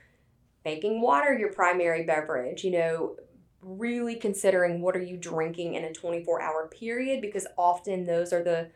making 0.64 1.02
water 1.02 1.37
your 1.38 1.52
primary 1.52 2.04
beverage, 2.04 2.64
you 2.64 2.71
know, 2.71 3.16
really 3.61 4.14
considering 4.14 4.81
what 4.81 4.97
are 4.97 5.02
you 5.02 5.16
drinking 5.19 5.75
in 5.75 5.85
a 5.85 5.90
24-hour 5.90 6.69
period 6.69 7.21
because 7.21 7.47
often 7.59 8.04
those 8.04 8.33
are 8.33 8.43
the 8.43 8.71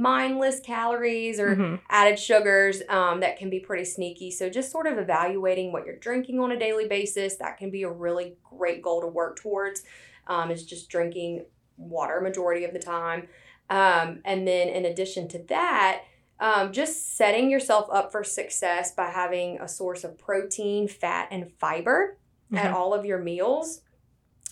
mindless 0.00 0.60
calories 0.60 1.38
or 1.40 1.56
Mhm. 1.56 1.80
added 1.90 2.18
sugars 2.18 2.82
um, 2.88 3.20
that 3.20 3.36
can 3.38 3.50
be 3.50 3.60
pretty 3.60 3.84
sneaky. 3.84 4.30
So 4.30 4.48
just 4.48 4.70
sort 4.70 4.86
of 4.86 4.98
evaluating 4.98 5.72
what 5.72 5.86
you're 5.86 5.96
drinking 5.96 6.38
on 6.40 6.52
a 6.52 6.58
daily 6.58 6.86
basis, 6.86 7.36
that 7.36 7.58
can 7.58 7.70
be 7.70 7.82
a 7.82 7.90
really 7.90 8.36
great 8.50 8.82
goal 8.82 9.00
to 9.00 9.06
work 9.06 9.36
towards. 9.38 9.82
Um, 10.26 10.50
is 10.50 10.64
just 10.66 10.90
drinking 10.90 11.46
water 11.78 12.20
majority 12.20 12.64
of 12.64 12.72
the 12.74 12.78
time. 12.78 13.28
Um, 13.70 14.20
and 14.24 14.46
then 14.46 14.68
in 14.68 14.84
addition 14.84 15.26
to 15.28 15.38
that, 15.48 16.02
um, 16.40 16.70
just 16.72 17.16
setting 17.16 17.50
yourself 17.50 17.88
up 17.90 18.12
for 18.12 18.22
success 18.22 18.92
by 18.92 19.08
having 19.10 19.58
a 19.60 19.66
source 19.66 20.04
of 20.04 20.18
protein, 20.18 20.86
fat, 20.86 21.28
and 21.30 21.50
fiber 21.58 22.18
at 22.54 22.70
Mhm. 22.70 22.74
all 22.74 22.92
of 22.94 23.04
your 23.06 23.18
meals, 23.18 23.82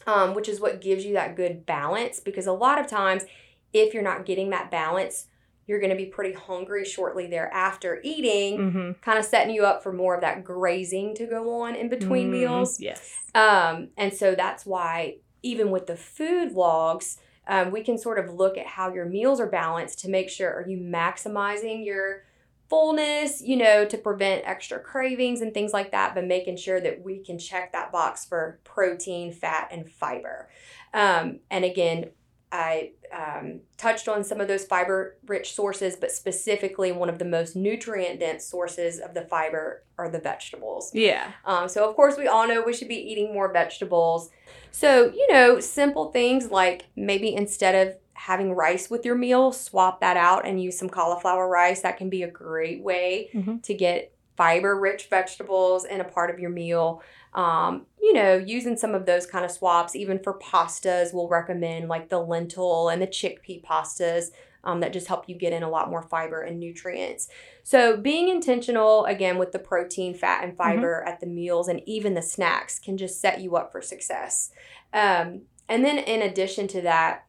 um, 0.07 0.35
which 0.35 0.49
is 0.49 0.61
what 0.61 0.81
gives 0.81 1.05
you 1.05 1.13
that 1.15 1.37
good 1.37 1.67
balance. 1.67 2.21
Because 2.21 2.47
a 2.47 2.53
lot 2.53 2.79
of 2.79 2.87
times, 2.87 3.25
if 3.73 3.93
you're 3.93 4.03
not 4.03 4.25
getting 4.25 4.51
that 4.51 4.71
balance, 4.71 5.27
you're 5.67 5.81
going 5.81 5.91
to 5.91 5.97
be 5.97 6.07
pretty 6.07 6.33
hungry 6.33 6.85
shortly 6.85 7.27
thereafter 7.27 8.01
eating, 8.03 8.59
Mhm. 8.59 9.01
kind 9.01 9.19
of 9.19 9.25
setting 9.25 9.55
you 9.55 9.65
up 9.65 9.83
for 9.83 9.93
more 9.93 10.15
of 10.15 10.21
that 10.21 10.45
grazing 10.45 11.15
to 11.17 11.27
go 11.27 11.61
on 11.61 11.75
in 11.75 11.89
between 11.89 12.29
Mm, 12.29 12.33
meals. 12.33 12.81
Yes. 12.81 13.13
Um, 13.35 13.89
and 13.97 14.15
so 14.15 14.35
that's 14.35 14.65
why, 14.65 15.17
even 15.43 15.71
with 15.71 15.87
the 15.87 15.97
food 15.97 16.53
logs, 16.53 17.19
um, 17.49 17.71
we 17.71 17.83
can 17.83 17.99
sort 17.99 18.19
of 18.19 18.33
look 18.33 18.57
at 18.57 18.67
how 18.67 18.93
your 18.93 19.07
meals 19.07 19.41
are 19.41 19.47
balanced 19.49 20.01
to 20.01 20.09
make 20.09 20.29
sure 20.29 20.53
are 20.53 20.67
you 20.69 20.79
maximizing 20.79 21.85
your 21.85 22.25
fullness, 22.69 23.41
you 23.43 23.57
know, 23.57 23.85
to 23.85 23.97
prevent 23.97 24.43
extra 24.45 24.81
cravings 24.81 25.41
and 25.41 25.55
things 25.55 25.73
like 25.73 25.93
that, 25.93 26.15
but 26.15 26.25
making 26.25 26.57
sure 26.57 26.81
that 26.81 27.01
we 27.03 27.19
can 27.19 27.39
check 27.39 27.73
that 27.73 27.93
box 27.93 28.25
for 28.25 28.59
protein, 28.65 29.33
fat, 29.33 29.69
and 29.71 29.89
fiber. 29.91 30.49
Um, 30.93 31.39
and 31.49 31.65
again, 31.65 32.11
I 32.53 32.93
um, 33.13 33.61
touched 33.77 34.09
on 34.09 34.23
some 34.25 34.41
of 34.41 34.49
those 34.49 34.65
fiber 34.65 35.17
rich 35.27 35.53
sources, 35.55 35.97
but 35.97 36.11
specifically, 36.13 36.93
one 36.93 37.09
of 37.09 37.19
the 37.19 37.25
most 37.25 37.57
nutrient 37.57 38.21
dense 38.21 38.45
sources 38.45 39.01
of 39.01 39.15
the 39.15 39.23
fiber 39.23 39.83
are 39.99 40.09
the 40.09 40.21
vegetables. 40.21 40.91
Yeah. 40.95 41.33
Um, 41.45 41.69
so, 41.69 41.89
of 41.89 41.97
course, 41.97 42.17
we 42.17 42.29
all 42.29 42.47
know 42.47 42.63
we 42.63 42.73
should 42.73 42.89
be 42.89 42.97
eating 42.97 43.33
more 43.33 43.53
vegetables. 43.53 44.31
So, 44.71 45.07
you 45.13 45.27
know, 45.33 45.59
simple 45.61 46.13
things 46.13 46.51
like 46.51 46.87
maybe 46.95 47.35
instead 47.35 47.89
of 47.89 47.97
having 48.13 48.53
rice 48.55 48.89
with 48.91 49.05
your 49.05 49.15
meal, 49.15 49.53
swap 49.53 50.01
that 50.01 50.17
out 50.17 50.47
and 50.47 50.63
use 50.63 50.79
some 50.79 50.89
cauliflower 50.89 51.49
rice. 51.49 51.81
That 51.83 51.97
can 51.99 52.09
be 52.09 52.23
a 52.23 52.31
great 52.31 52.83
way 52.83 53.31
Mhm. 53.35 53.63
to 53.63 53.75
get 53.75 54.13
fiber 54.37 54.79
rich 54.79 55.09
vegetables 55.09 55.85
in 55.85 56.01
a 56.01 56.05
part 56.05 56.31
of 56.31 56.39
your 56.39 56.51
meal. 56.51 57.03
Um, 57.35 57.87
you 58.01 58.13
know, 58.13 58.37
using 58.37 58.77
some 58.77 58.95
of 58.95 59.07
those 59.07 59.27
kind 59.27 59.45
of 59.45 59.51
swaps, 59.51 59.95
even 59.95 60.19
for 60.19 60.39
pastas, 60.39 61.13
we'll 61.13 61.29
recommend 61.29 61.89
like 61.89 62.09
the 62.09 62.19
lentil 62.19 62.89
and 62.89 63.01
the 63.03 63.07
chickpea 63.07 63.63
pastas 63.63 64.31
um, 64.67 64.81
that 64.81 64.93
just 64.93 65.07
help 65.07 65.29
you 65.29 65.37
get 65.37 65.53
in 65.53 65.63
a 65.63 65.71
lot 65.71 65.91
more 65.91 66.03
fiber 66.03 66.43
and 66.43 66.59
nutrients. 66.59 67.29
So, 67.63 67.97
being 67.97 68.29
intentional 68.29 69.05
again 69.05 69.39
with 69.39 69.53
the 69.53 69.59
protein, 69.59 70.13
fat, 70.15 70.45
and 70.45 70.57
fiber 70.57 71.05
at 71.07 71.21
the 71.21 71.27
meals 71.27 71.69
and 71.69 71.81
even 71.87 72.15
the 72.15 72.23
snacks 72.23 72.79
can 72.79 72.97
just 72.97 73.21
set 73.21 73.41
you 73.41 73.57
up 73.57 73.71
for 73.71 73.81
success. 73.81 74.51
Um, 74.93 75.43
and 75.69 75.85
then, 75.85 75.99
in 75.99 76.23
addition 76.23 76.69
to 76.69 76.83
that, 76.83 77.27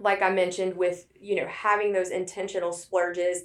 like 0.00 0.22
I 0.22 0.30
mentioned, 0.30 0.76
with 0.76 1.06
you 1.20 1.36
know 1.36 1.46
having 1.46 1.92
those 1.92 2.10
intentional 2.10 2.72
splurges, 2.72 3.42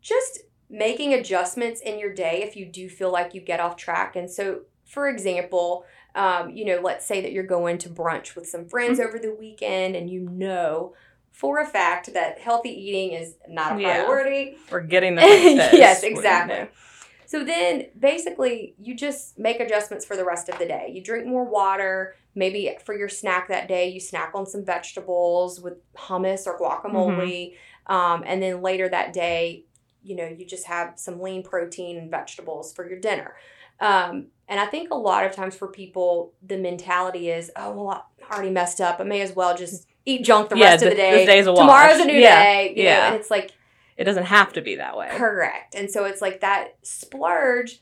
just 0.00 0.40
making 0.68 1.14
adjustments 1.14 1.80
in 1.80 1.98
your 1.98 2.12
day 2.12 2.42
if 2.42 2.56
you 2.56 2.66
do 2.66 2.88
feel 2.88 3.12
like 3.12 3.34
you 3.34 3.40
get 3.40 3.60
off 3.60 3.76
track. 3.76 4.16
And 4.16 4.30
so, 4.30 4.62
for 4.84 5.08
example, 5.08 5.84
um, 6.14 6.50
you 6.50 6.64
know, 6.64 6.80
let's 6.80 7.04
say 7.04 7.20
that 7.20 7.32
you're 7.32 7.42
going 7.42 7.78
to 7.78 7.88
brunch 7.88 8.34
with 8.36 8.48
some 8.48 8.66
friends 8.66 9.00
over 9.00 9.18
the 9.18 9.34
weekend, 9.34 9.96
and 9.96 10.08
you 10.08 10.20
know 10.20 10.94
for 11.34 11.58
a 11.58 11.66
fact 11.66 12.14
that 12.14 12.38
healthy 12.38 12.70
eating 12.70 13.12
is 13.12 13.34
not 13.48 13.72
a 13.72 13.82
priority. 13.82 14.56
We're 14.70 14.82
getting 14.82 15.16
the 15.16 15.22
yes, 15.22 15.72
What 15.72 16.00
do 16.00 16.06
you 16.06 16.16
exactly. 16.16 16.68
So 17.26 17.44
then 17.44 17.86
basically 17.98 18.74
you 18.80 18.94
just 18.94 19.36
make 19.36 19.58
adjustments 19.58 20.04
for 20.04 20.16
the 20.16 20.24
rest 20.24 20.48
of 20.48 20.58
the 20.58 20.66
day. 20.66 20.92
You 20.94 21.02
drink 21.02 21.26
more 21.26 21.44
water. 21.44 22.14
Maybe 22.36 22.76
for 22.84 22.96
your 22.96 23.08
snack 23.08 23.48
that 23.48 23.66
day, 23.66 23.88
you 23.88 23.98
snack 23.98 24.30
on 24.34 24.46
some 24.46 24.64
vegetables 24.64 25.60
with 25.60 25.74
hummus 25.96 26.46
or 26.46 26.58
guacamole. 26.58 27.54
Um, 27.86 28.22
and 28.24 28.40
then 28.40 28.62
later 28.62 28.88
that 28.88 29.12
day, 29.12 29.64
you 30.04 30.14
know, 30.14 30.26
you 30.26 30.44
just 30.46 30.66
have 30.66 30.92
some 30.96 31.20
lean 31.20 31.42
protein 31.42 31.96
and 31.96 32.10
vegetables 32.10 32.72
for 32.72 32.88
your 32.88 33.00
dinner. 33.00 33.34
Um, 33.80 34.26
and 34.48 34.60
I 34.60 34.66
think 34.66 34.90
a 34.90 34.96
lot 34.96 35.24
of 35.26 35.32
times 35.32 35.56
for 35.56 35.66
people, 35.68 36.32
the 36.46 36.56
mentality 36.58 37.30
is, 37.30 37.50
oh, 37.56 37.72
well, 37.72 38.06
I 38.30 38.34
already 38.34 38.50
messed 38.50 38.80
up. 38.80 39.00
I 39.00 39.04
may 39.04 39.20
as 39.22 39.34
well 39.34 39.56
just 39.56 39.86
eat 40.04 40.24
junk 40.24 40.50
the 40.50 40.56
Yeah, 40.56 40.66
rest 40.66 40.84
of 40.84 40.90
the 40.90 40.96
day. 40.96 41.26
day's 41.26 41.46
a 41.46 41.52
wash. 41.52 41.60
Tomorrow's 41.60 42.00
a 42.00 42.04
new 42.04 42.12
Yeah, 42.18 42.42
day. 42.42 42.68
You 42.76 42.84
know, 42.84 42.90
yeah. 42.90 43.06
and 43.08 43.16
it's 43.16 43.30
like, 43.30 43.52
It 43.96 44.04
doesn't 44.04 44.24
have 44.26 44.52
to 44.52 44.60
be 44.62 44.76
that 44.76 44.96
way. 44.96 45.08
Correct. 45.12 45.74
And 45.74 45.90
so 45.90 46.04
it's 46.04 46.20
like 46.20 46.40
that 46.40 46.76
splurge 46.82 47.80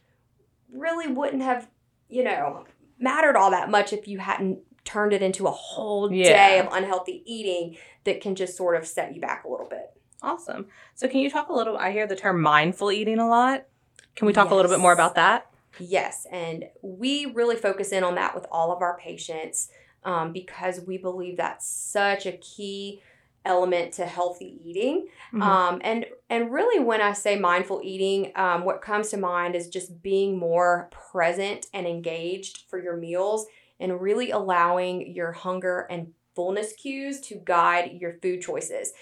really 0.72 1.08
wouldn't 1.08 1.42
have, 1.42 1.68
you 2.08 2.22
know, 2.24 2.64
mattered 2.98 3.36
all 3.36 3.50
that 3.50 3.70
much 3.70 3.92
if 3.92 4.06
you 4.06 4.18
hadn't 4.18 4.60
turned 4.84 5.12
it 5.12 5.22
into 5.22 5.46
a 5.46 5.50
whole 5.50 6.08
day 6.08 6.58
of 6.58 6.72
unhealthy 6.72 7.22
eating 7.26 7.76
that 8.04 8.20
can 8.20 8.34
just 8.34 8.56
sort 8.56 8.76
of 8.76 8.86
set 8.86 9.14
you 9.14 9.20
back 9.20 9.44
a 9.44 9.48
little 9.48 9.68
bit. 9.68 9.90
Awesome. 10.22 10.66
So 10.94 11.08
can 11.08 11.20
you 11.20 11.30
talk 11.30 11.48
a 11.48 11.52
little? 11.52 11.76
I 11.76 11.90
hear 11.90 12.06
the 12.06 12.16
term 12.16 12.40
mindful 12.40 12.92
eating 12.92 13.18
a 13.18 13.28
lot. 13.28 13.66
Can 14.14 14.26
we 14.26 14.32
talk 14.32 14.50
a 14.50 14.54
little 14.54 14.70
bit 14.70 14.80
more 14.80 14.92
about 14.92 15.14
that? 15.16 15.46
Yes, 15.78 16.26
and 16.30 16.64
we 16.82 17.26
really 17.26 17.56
focus 17.56 17.92
in 17.92 18.04
on 18.04 18.14
that 18.16 18.34
with 18.34 18.46
all 18.52 18.72
of 18.72 18.82
our 18.82 18.96
patients 18.98 19.68
um, 20.04 20.32
because 20.32 20.80
we 20.80 20.98
believe 20.98 21.36
that's 21.38 21.66
such 21.66 22.26
a 22.26 22.32
key 22.32 23.00
element 23.44 23.92
to 23.94 24.06
healthy 24.06 24.60
eating. 24.64 25.08
Mhm. 25.32 25.42
Um, 25.42 25.80
and 25.82 26.06
and 26.30 26.52
really, 26.52 26.78
when 26.78 27.00
I 27.00 27.12
say 27.12 27.36
mindful 27.36 27.80
eating, 27.82 28.32
um, 28.36 28.64
what 28.64 28.82
comes 28.82 29.08
to 29.10 29.16
mind 29.16 29.56
is 29.56 29.68
just 29.68 30.02
being 30.02 30.38
more 30.38 30.88
present 30.92 31.66
and 31.72 31.86
engaged 31.86 32.64
for 32.68 32.80
your 32.80 32.96
meals, 32.96 33.46
and 33.80 34.00
really 34.00 34.30
allowing 34.30 35.12
your 35.12 35.32
hunger 35.32 35.86
and 35.90 36.12
fullness 36.36 36.72
cues 36.74 37.20
to 37.20 37.34
guide 37.44 37.92
your 37.92 38.14
food 38.22 38.40
choices. 38.40 38.92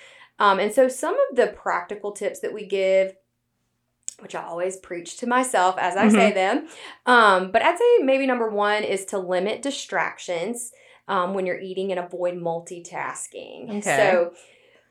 Um, 0.40 0.58
and 0.58 0.72
so, 0.72 0.88
some 0.88 1.14
of 1.30 1.36
the 1.36 1.48
practical 1.48 2.10
tips 2.10 2.40
that 2.40 2.52
we 2.52 2.66
give 2.66 3.14
which 4.20 4.34
I 4.34 4.42
always 4.42 4.76
preach 4.76 5.16
to 5.18 5.26
myself 5.26 5.76
as 5.78 5.96
I 5.96 6.10
say 6.10 6.32
them. 6.32 6.68
Um, 7.06 7.50
but 7.50 7.62
I'd 7.62 7.78
say 7.78 8.04
maybe 8.04 8.26
number 8.26 8.50
one 8.50 8.84
is 8.84 9.06
to 9.06 9.18
limit 9.18 9.62
distractions 9.62 10.72
um, 11.08 11.34
when 11.34 11.46
you're 11.46 11.58
eating 11.60 11.90
and 11.90 11.98
avoid 11.98 12.34
multitasking. 12.34 13.78
Okay. 13.78 13.80
So 13.80 14.32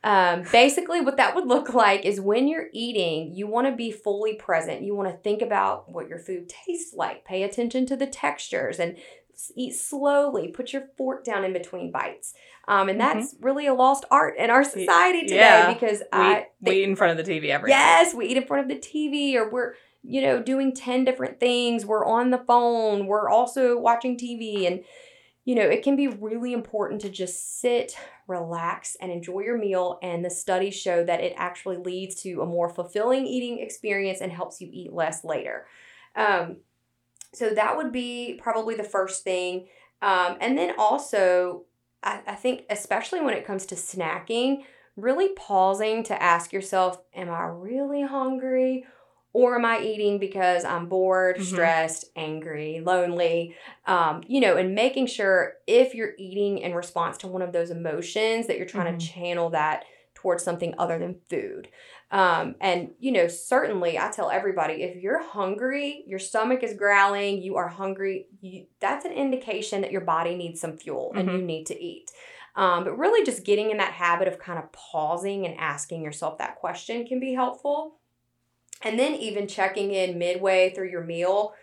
um, 0.03 0.43
basically, 0.51 1.01
what 1.01 1.17
that 1.17 1.35
would 1.35 1.47
look 1.47 1.73
like 1.73 2.05
is 2.05 2.21
when 2.21 2.47
you're 2.47 2.69
eating, 2.73 3.33
you 3.33 3.47
want 3.47 3.67
to 3.67 3.75
be 3.75 3.91
fully 3.91 4.33
present. 4.33 4.81
You 4.81 4.95
want 4.95 5.09
to 5.09 5.17
think 5.17 5.41
about 5.41 5.91
what 5.91 6.07
your 6.07 6.19
food 6.19 6.49
tastes 6.49 6.93
like, 6.93 7.25
pay 7.25 7.43
attention 7.43 7.85
to 7.87 7.95
the 7.95 8.07
textures, 8.07 8.79
and 8.79 8.97
eat 9.55 9.75
slowly. 9.75 10.49
Put 10.49 10.73
your 10.73 10.83
fork 10.97 11.23
down 11.23 11.43
in 11.43 11.53
between 11.53 11.91
bites. 11.91 12.33
Um, 12.69 12.87
and 12.87 12.99
that's 12.99 13.35
really 13.41 13.65
a 13.65 13.73
lost 13.73 14.05
art 14.11 14.37
in 14.37 14.51
our 14.51 14.63
society 14.63 15.23
today 15.23 15.37
yeah. 15.37 15.73
because 15.73 16.01
We, 16.01 16.05
I 16.11 16.47
we 16.61 16.75
eat 16.75 16.83
in 16.83 16.95
front 16.95 17.19
of 17.19 17.25
the 17.25 17.29
TV 17.29 17.49
every 17.49 17.71
yes, 17.71 18.13
we 18.13 18.27
eat 18.27 18.37
in 18.37 18.45
front 18.45 18.61
of 18.61 18.69
the 18.69 18.79
TV 18.79 19.33
or 19.33 19.49
we're, 19.49 19.73
you 20.03 20.21
know, 20.21 20.39
doing 20.39 20.75
10 20.75 21.03
different 21.03 21.39
things. 21.39 21.83
We're 21.83 22.05
on 22.05 22.29
the 22.29 22.37
phone. 22.37 23.07
We're 23.07 23.27
also 23.27 23.79
watching 23.79 24.19
TV. 24.19 24.67
And, 24.67 24.83
you 25.45 25.55
know, 25.55 25.63
it 25.63 25.81
can 25.81 25.95
be 25.95 26.09
really 26.09 26.53
important 26.53 27.01
to 27.01 27.09
just 27.09 27.59
sit, 27.59 27.97
relax, 28.27 28.95
and 29.01 29.11
enjoy 29.11 29.39
your 29.39 29.57
meal. 29.57 29.97
And 30.03 30.23
the 30.23 30.29
studies 30.29 30.75
show 30.75 31.03
that 31.05 31.21
it 31.21 31.33
actually 31.37 31.77
leads 31.77 32.21
to 32.21 32.43
a 32.43 32.45
more 32.45 32.69
fulfilling 32.69 33.25
eating 33.25 33.57
experience 33.57 34.21
and 34.21 34.31
helps 34.31 34.61
you 34.61 34.69
eat 34.71 34.93
less 34.93 35.23
later. 35.23 35.65
Um, 36.15 36.57
so 37.33 37.49
that 37.49 37.77
would 37.77 37.91
be 37.91 38.39
probably 38.39 38.75
the 38.75 38.83
first 38.83 39.23
thing. 39.23 39.69
Um, 40.03 40.37
and 40.39 40.55
then 40.55 40.75
also, 40.77 41.65
I, 42.03 42.21
I 42.27 42.35
think, 42.35 42.65
especially 42.69 43.21
when 43.21 43.33
it 43.33 43.45
comes 43.45 43.65
to 43.67 43.75
snacking, 43.75 44.63
really 44.95 45.29
pausing 45.29 46.03
to 46.03 46.21
ask 46.21 46.53
yourself, 46.53 46.99
Am 47.13 47.29
I 47.29 47.43
really 47.43 48.01
hungry? 48.03 48.85
Or 49.31 49.55
am 49.55 49.63
I 49.65 49.79
eating 49.79 50.17
because 50.17 50.65
I'm 50.65 50.87
bored, 50.87 51.37
Mhm. 51.37 51.43
stressed, 51.43 52.05
angry, 52.15 52.81
lonely? 52.83 53.55
Um, 53.85 54.23
you 54.27 54.41
know, 54.41 54.57
and 54.57 54.73
making 54.73 55.05
sure 55.05 55.57
if 55.67 55.93
you're 55.93 56.13
eating 56.17 56.57
in 56.57 56.73
response 56.73 57.15
to 57.19 57.27
one 57.27 57.43
of 57.43 57.51
those 57.51 57.69
emotions 57.69 58.47
that 58.47 58.57
you're 58.57 58.65
trying 58.65 58.91
Mhm. 58.95 58.99
to 58.99 59.05
channel 59.05 59.49
that 59.51 59.85
towards 60.15 60.43
something 60.43 60.73
other 60.79 60.97
than 60.97 61.21
food. 61.29 61.69
Um, 62.11 62.55
and 62.59 62.91
you 62.99 63.11
know, 63.11 63.27
certainly 63.27 63.99
I 63.99 64.09
tell 64.09 64.31
everybody 64.31 64.81
if 64.83 64.95
you're 65.01 65.21
hungry, 65.23 66.03
your 66.07 66.17
stomach 66.19 66.63
is 66.63 66.73
growling, 66.73 67.41
you 67.41 67.55
are 67.57 67.67
hungry, 67.67 68.25
you, 68.41 68.65
that's 68.79 69.05
an 69.05 69.11
indication 69.11 69.81
that 69.81 69.91
your 69.91 70.01
body 70.01 70.35
needs 70.35 70.59
some 70.59 70.75
fuel 70.77 71.11
and 71.15 71.29
Mhm. 71.29 71.33
you 71.39 71.41
need 71.45 71.65
to 71.67 71.79
eat. 71.79 72.11
Um, 72.55 72.83
but 72.83 72.97
really, 72.97 73.23
just 73.23 73.45
getting 73.45 73.69
in 73.69 73.77
that 73.77 73.93
habit 73.93 74.27
of 74.27 74.39
kind 74.39 74.57
of 74.57 74.71
pausing 74.71 75.45
and 75.45 75.55
asking 75.59 76.01
yourself 76.03 76.39
that 76.39 76.55
question 76.55 77.05
can 77.05 77.19
be 77.19 77.33
helpful. 77.33 77.99
And 78.81 78.97
then 78.97 79.13
even 79.15 79.47
checking 79.47 79.91
in 79.91 80.17
midway 80.17 80.71
through 80.71 80.89
your 80.89 81.03
meal 81.03 81.53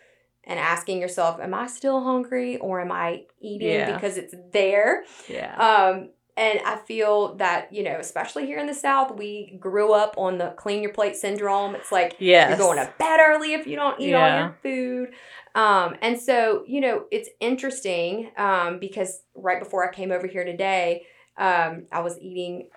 and 0.45 0.61
asking 0.61 1.01
yourself, 1.01 1.41
Am 1.41 1.55
I 1.55 1.67
still 1.67 2.05
hungry 2.05 2.57
or 2.59 2.81
am 2.81 2.93
I 2.93 3.25
eating 3.41 3.69
Yeah. 3.69 3.95
because 3.95 4.17
it's 4.17 4.35
there? 4.53 5.05
Yeah. 5.29 5.57
Um, 5.57 6.11
and 6.37 6.61
I 6.67 6.77
feel 6.77 7.35
that, 7.37 7.73
you 7.73 7.83
know, 7.83 7.97
especially 7.99 8.47
here 8.47 8.59
in 8.59 8.67
the 8.67 8.75
South, 8.75 9.17
we 9.17 9.57
grew 9.59 9.93
up 9.93 10.15
on 10.19 10.37
the 10.39 10.51
clean 10.57 10.83
your 10.83 10.93
plate 10.93 11.17
syndrome. 11.17 11.75
It's 11.75 11.91
like 11.91 12.17
yes. 12.19 12.49
you're 12.51 12.59
going 12.59 12.79
to 12.79 12.93
bed 12.99 13.21
early 13.21 13.55
if 13.55 13.67
you 13.67 13.77
don't 13.77 13.99
eat 14.01 14.13
all 14.15 14.29
your 14.39 14.57
food. 14.63 15.15
Um, 15.55 15.97
and 16.03 16.21
so, 16.21 16.65
you 16.67 16.83
know, 16.83 17.05
it's 17.11 17.31
interesting 17.41 18.31
um, 18.37 18.79
because 18.79 19.23
right 19.35 19.59
before 19.59 19.89
I 19.89 19.93
came 19.95 20.13
over 20.13 20.27
here 20.27 20.45
today, 20.45 21.07
um, 21.39 21.87
I 21.91 22.01
was 22.01 22.19
eating 22.19 22.69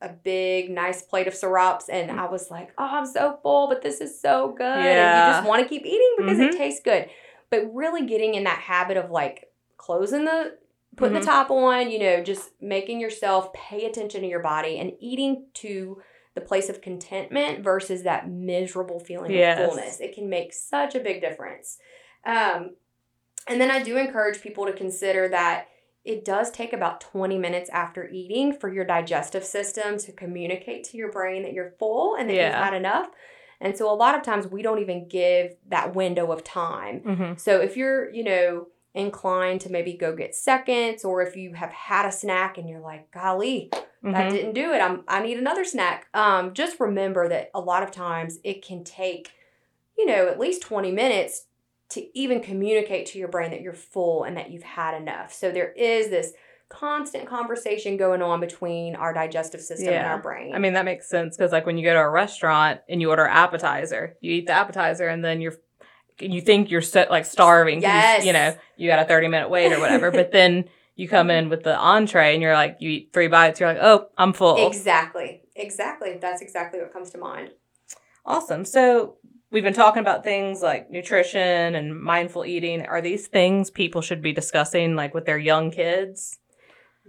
a 0.00 0.10
big, 0.10 0.70
nice 0.70 1.02
plate 1.02 1.26
of 1.26 1.34
syrups, 1.34 1.88
and 1.88 2.12
I 2.12 2.30
was 2.30 2.52
like, 2.52 2.70
oh, 2.78 2.88
I'm 2.88 3.06
so 3.06 3.40
full, 3.42 3.66
but 3.66 3.82
this 3.82 4.00
is 4.00 4.20
so 4.20 4.54
good. 4.56 4.64
And 4.64 5.26
you 5.26 5.32
just 5.34 5.48
want 5.48 5.62
to 5.62 5.68
keep 5.68 5.84
eating 5.84 6.14
because 6.18 6.38
Mhm. 6.38 6.52
it 6.52 6.56
tastes 6.56 6.80
good. 6.84 7.10
But 7.50 7.74
really 7.74 8.06
getting 8.06 8.34
in 8.34 8.44
that 8.44 8.60
habit 8.60 8.96
of 8.96 9.10
like 9.10 9.50
closing 9.76 10.24
the, 10.24 10.56
putting 10.98 11.16
Mhm. 11.16 11.20
the 11.20 11.26
top 11.26 11.50
on, 11.50 11.90
you 11.90 11.98
know, 11.98 12.22
just 12.22 12.50
making 12.60 13.00
yourself 13.00 13.52
pay 13.52 13.86
attention 13.86 14.20
to 14.22 14.26
your 14.26 14.40
body 14.40 14.78
and 14.78 14.92
eating 15.00 15.46
to 15.54 16.02
the 16.34 16.40
place 16.40 16.68
of 16.68 16.80
contentment 16.80 17.60
versus 17.60 18.02
that 18.02 18.28
miserable 18.28 19.00
feeling 19.00 19.32
Yes. 19.32 19.58
of 19.58 19.66
fullness. 19.66 20.00
It 20.00 20.14
can 20.14 20.28
make 20.28 20.52
such 20.52 20.94
a 20.94 21.00
big 21.00 21.20
difference. 21.20 21.78
Um, 22.24 22.76
and 23.46 23.60
then 23.60 23.70
I 23.70 23.82
do 23.82 23.96
encourage 23.96 24.40
people 24.42 24.66
to 24.66 24.72
consider 24.72 25.28
that 25.28 25.68
it 26.04 26.24
does 26.24 26.50
take 26.50 26.72
about 26.72 27.00
20 27.00 27.38
minutes 27.38 27.68
after 27.70 28.08
eating 28.08 28.52
for 28.52 28.72
your 28.72 28.84
digestive 28.84 29.44
system 29.44 29.98
to 29.98 30.12
communicate 30.12 30.84
to 30.84 30.96
your 30.96 31.10
brain 31.10 31.42
that 31.42 31.52
you're 31.52 31.74
full 31.78 32.14
and 32.14 32.28
that 32.30 32.34
you've 32.34 32.54
had 32.64 32.74
enough. 32.74 33.10
And 33.60 33.76
so 33.76 33.90
a 33.90 33.94
lot 33.94 34.14
of 34.14 34.22
times 34.22 34.46
we 34.46 34.62
don't 34.62 34.78
even 34.78 35.08
give 35.08 35.56
that 35.68 35.94
window 35.94 36.30
of 36.30 36.44
time. 36.44 37.00
hmm 37.00 37.32
So 37.36 37.60
if 37.60 37.76
you're, 37.76 38.10
you 38.10 38.22
know, 38.24 38.68
inclined 38.94 39.60
to 39.62 39.70
maybe 39.70 39.92
go 39.92 40.14
get 40.14 40.34
seconds 40.34 41.04
or 41.04 41.22
if 41.22 41.36
you 41.36 41.54
have 41.54 41.70
had 41.70 42.06
a 42.06 42.12
snack 42.12 42.58
and 42.58 42.68
you're 42.68 42.80
like, 42.80 43.10
golly, 43.10 43.70
that 44.02 44.30
hmm 44.30 44.34
didn't 44.34 44.54
do 44.54 44.72
it. 44.72 44.80
I'm 44.80 45.04
I 45.08 45.20
need 45.22 45.38
another 45.38 45.64
snack. 45.64 46.08
Um, 46.14 46.54
just 46.54 46.80
remember 46.80 47.28
that 47.28 47.50
a 47.54 47.60
lot 47.60 47.82
of 47.82 47.90
times 47.90 48.38
it 48.44 48.64
can 48.64 48.84
take, 48.84 49.32
you 49.96 50.06
know, 50.06 50.28
at 50.28 50.38
least 50.38 50.62
20 50.62 50.92
minutes 50.92 51.46
to 51.90 52.18
even 52.18 52.40
communicate 52.40 53.06
to 53.06 53.18
your 53.18 53.28
brain 53.28 53.50
that 53.50 53.62
you're 53.62 53.72
full 53.72 54.24
and 54.24 54.36
that 54.36 54.50
you've 54.50 54.62
had 54.62 54.94
enough. 54.94 55.32
So 55.32 55.50
there 55.50 55.72
is 55.72 56.10
this 56.10 56.32
constant 56.68 57.26
conversation 57.26 57.96
going 57.96 58.20
on 58.20 58.40
between 58.40 58.94
our 58.94 59.14
digestive 59.14 59.60
system 59.62 59.94
and 59.94 60.04
our 60.06 60.18
brain. 60.18 60.54
I 60.54 60.58
mean, 60.58 60.74
that 60.74 60.84
makes 60.84 61.08
sense 61.08 61.36
because, 61.36 61.50
like, 61.50 61.64
when 61.64 61.78
you 61.78 61.84
go 61.84 61.94
to 61.94 62.00
a 62.00 62.10
restaurant 62.10 62.80
and 62.88 63.00
you 63.00 63.08
order 63.08 63.26
appetizer, 63.26 64.16
you 64.20 64.32
eat 64.32 64.46
the 64.46 64.52
appetizer 64.52 65.08
and 65.08 65.24
then 65.24 65.40
you're, 65.40 65.56
you 66.20 66.40
think 66.40 66.70
you're 66.70 66.82
so, 66.82 67.06
like 67.10 67.24
starving. 67.24 67.82
Yes. 67.82 68.24
You 68.24 68.32
know, 68.32 68.56
you 68.76 68.88
got 68.88 68.98
a 68.98 69.04
30 69.04 69.28
minute 69.28 69.50
wait 69.50 69.72
or 69.72 69.80
whatever. 69.80 70.10
but 70.10 70.32
then 70.32 70.68
you 70.96 71.08
come 71.08 71.30
in 71.30 71.48
with 71.48 71.62
the 71.62 71.76
entree 71.76 72.34
and 72.34 72.42
you're 72.42 72.54
like, 72.54 72.78
you 72.80 72.90
eat 72.90 73.10
three 73.12 73.28
bites, 73.28 73.60
you're 73.60 73.72
like, 73.72 73.82
oh, 73.82 74.08
I'm 74.18 74.32
full. 74.32 74.66
exactly. 74.66 75.42
Exactly. 75.54 76.18
That's 76.20 76.42
exactly 76.42 76.80
what 76.80 76.92
comes 76.92 77.10
to 77.10 77.18
mind. 77.18 77.50
Awesome. 78.24 78.64
So 78.64 79.16
we've 79.50 79.64
been 79.64 79.74
talking 79.74 80.00
about 80.00 80.24
things 80.24 80.62
like 80.62 80.90
nutrition 80.90 81.74
and 81.74 82.00
mindful 82.00 82.44
eating. 82.44 82.84
Are 82.86 83.00
these 83.00 83.26
things 83.26 83.70
people 83.70 84.02
should 84.02 84.22
be 84.22 84.32
discussing 84.32 84.94
like 84.96 85.14
with 85.14 85.24
their 85.24 85.38
young 85.38 85.70
kids? 85.70 86.38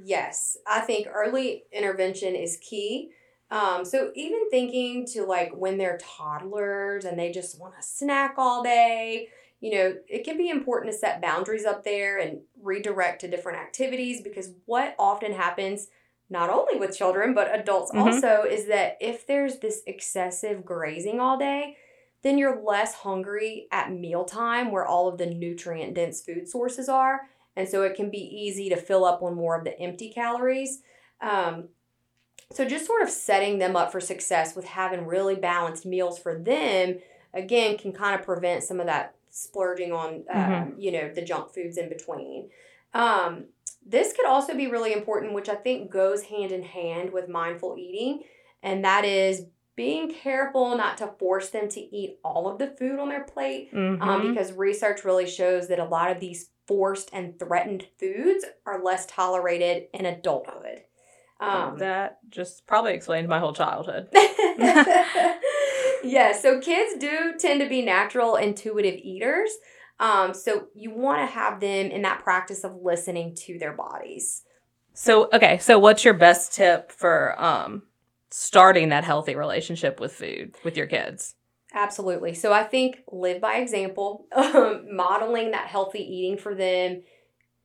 Yes, 0.01 0.57
I 0.65 0.79
think 0.79 1.07
early 1.13 1.63
intervention 1.73 2.35
is 2.35 2.57
key. 2.57 3.11
Um, 3.51 3.83
so 3.83 4.11
even 4.15 4.49
thinking 4.49 5.05
to 5.07 5.23
like 5.23 5.51
when 5.55 5.77
they're 5.77 5.97
toddlers 5.99 7.05
and 7.05 7.17
they 7.17 7.31
just 7.31 7.59
want 7.59 7.75
to 7.75 7.81
snack 7.81 8.35
all 8.37 8.63
day, 8.63 9.29
you 9.59 9.71
know, 9.75 9.95
it 10.07 10.23
can 10.23 10.37
be 10.37 10.49
important 10.49 10.93
to 10.93 10.97
set 10.97 11.21
boundaries 11.21 11.65
up 11.65 11.83
there 11.83 12.19
and 12.19 12.41
redirect 12.61 13.21
to 13.21 13.27
different 13.27 13.57
activities 13.59 14.21
because 14.21 14.51
what 14.65 14.95
often 14.99 15.33
happens, 15.33 15.87
not 16.29 16.49
only 16.49 16.77
with 16.77 16.95
children 16.95 17.33
but 17.33 17.53
adults 17.53 17.91
Mhm. 17.91 18.01
also, 18.01 18.43
is 18.43 18.67
that 18.67 18.97
if 19.01 19.25
there's 19.25 19.59
this 19.59 19.81
excessive 19.87 20.63
grazing 20.63 21.19
all 21.19 21.37
day, 21.37 21.75
then 22.21 22.37
you're 22.37 22.61
less 22.61 22.93
hungry 22.93 23.67
at 23.71 23.91
mealtime 23.91 24.71
where 24.71 24.85
all 24.85 25.07
of 25.07 25.17
the 25.17 25.25
nutrient 25.25 25.93
dense 25.95 26.21
food 26.21 26.47
sources 26.47 26.87
are. 26.89 27.21
And 27.55 27.67
so 27.67 27.81
it 27.83 27.95
can 27.95 28.09
be 28.09 28.19
easy 28.19 28.69
to 28.69 28.75
fill 28.77 29.05
up 29.05 29.21
on 29.23 29.35
more 29.35 29.57
of 29.57 29.63
the 29.63 29.77
empty 29.79 30.11
calories. 30.11 30.81
Um, 31.21 31.69
so 32.51 32.65
just 32.65 32.85
sort 32.85 33.03
of 33.03 33.09
setting 33.09 33.59
them 33.59 33.75
up 33.75 33.91
for 33.91 33.99
success 33.99 34.55
with 34.55 34.65
having 34.65 35.05
really 35.05 35.35
balanced 35.35 35.85
meals 35.85 36.17
for 36.17 36.37
them, 36.37 36.97
again, 37.33 37.77
can 37.77 37.93
kind 37.93 38.19
of 38.19 38.25
prevent 38.25 38.63
some 38.63 38.79
of 38.79 38.87
that 38.87 39.15
splurging 39.29 39.91
on, 39.91 40.23
um, 40.31 40.73
you 40.77 40.91
know, 40.91 41.11
the 41.13 41.21
junk 41.21 41.53
foods 41.53 41.77
in 41.77 41.89
between. 41.89 42.49
Um, 42.93 43.45
this 43.85 44.13
could 44.13 44.25
also 44.25 44.55
be 44.55 44.67
really 44.67 44.93
important, 44.93 45.33
which 45.33 45.47
I 45.47 45.55
think 45.55 45.91
goes 45.91 46.23
hand 46.23 46.51
in 46.51 46.63
hand 46.63 47.13
with 47.13 47.29
mindful 47.29 47.75
eating, 47.77 48.23
and 48.63 48.83
that 48.83 49.05
is 49.05 49.45
being 49.75 50.11
careful 50.11 50.75
not 50.75 50.97
to 50.97 51.07
force 51.19 51.51
them 51.51 51.69
to 51.69 51.79
eat 51.79 52.19
all 52.25 52.49
of 52.49 52.57
the 52.57 52.67
food 52.67 52.99
on 52.99 53.09
their 53.09 53.23
plate 53.23 53.69
um, 53.73 53.99
Mhm. 53.99 54.29
because 54.29 54.51
research 54.53 55.05
really 55.05 55.25
shows 55.27 55.67
that 55.69 55.79
a 55.79 55.85
lot 55.85 56.11
of 56.11 56.19
these 56.19 56.49
forced 56.67 57.09
and 57.13 57.39
threatened 57.39 57.87
foods 57.97 58.43
are 58.65 58.83
less 58.83 59.05
tolerated 59.05 59.87
in 59.93 60.05
adulthood. 60.05 60.83
Um, 61.39 61.77
that 61.79 62.19
just 62.29 62.67
probably 62.67 62.93
explained 62.93 63.29
my 63.29 63.39
whole 63.39 63.53
childhood. 63.53 64.09
yeah, 66.03 66.33
so 66.33 66.59
kids 66.59 66.99
do 66.99 67.33
tend 67.37 67.61
to 67.61 67.69
be 67.69 67.81
natural, 67.81 68.35
intuitive 68.35 68.95
eaters. 68.95 69.51
Um, 69.99 70.33
so 70.33 70.67
you 70.75 70.91
want 70.91 71.21
to 71.21 71.33
have 71.33 71.59
them 71.59 71.91
in 71.91 72.01
that 72.03 72.23
practice 72.23 72.63
of 72.63 72.75
listening 72.81 73.35
to 73.35 73.57
their 73.57 73.73
bodies. 73.73 74.43
So, 74.93 75.29
okay, 75.31 75.59
so 75.59 75.79
what's 75.79 76.03
your 76.03 76.13
best 76.13 76.53
tip 76.53 76.91
for 76.91 77.41
um 77.41 77.83
starting 78.31 78.89
that 78.89 79.03
healthy 79.03 79.35
relationship 79.35 79.99
with 79.99 80.13
food 80.13 80.55
with 80.63 80.77
your 80.77 80.87
kids? 80.87 81.35
Absolutely. 81.73 82.33
So 82.33 82.51
I 82.51 82.63
think 82.63 83.03
live 83.11 83.41
by 83.41 83.57
example, 83.57 84.25
modeling 84.91 85.51
that 85.51 85.67
healthy 85.67 85.99
eating 85.99 86.37
for 86.37 86.55
them 86.55 87.03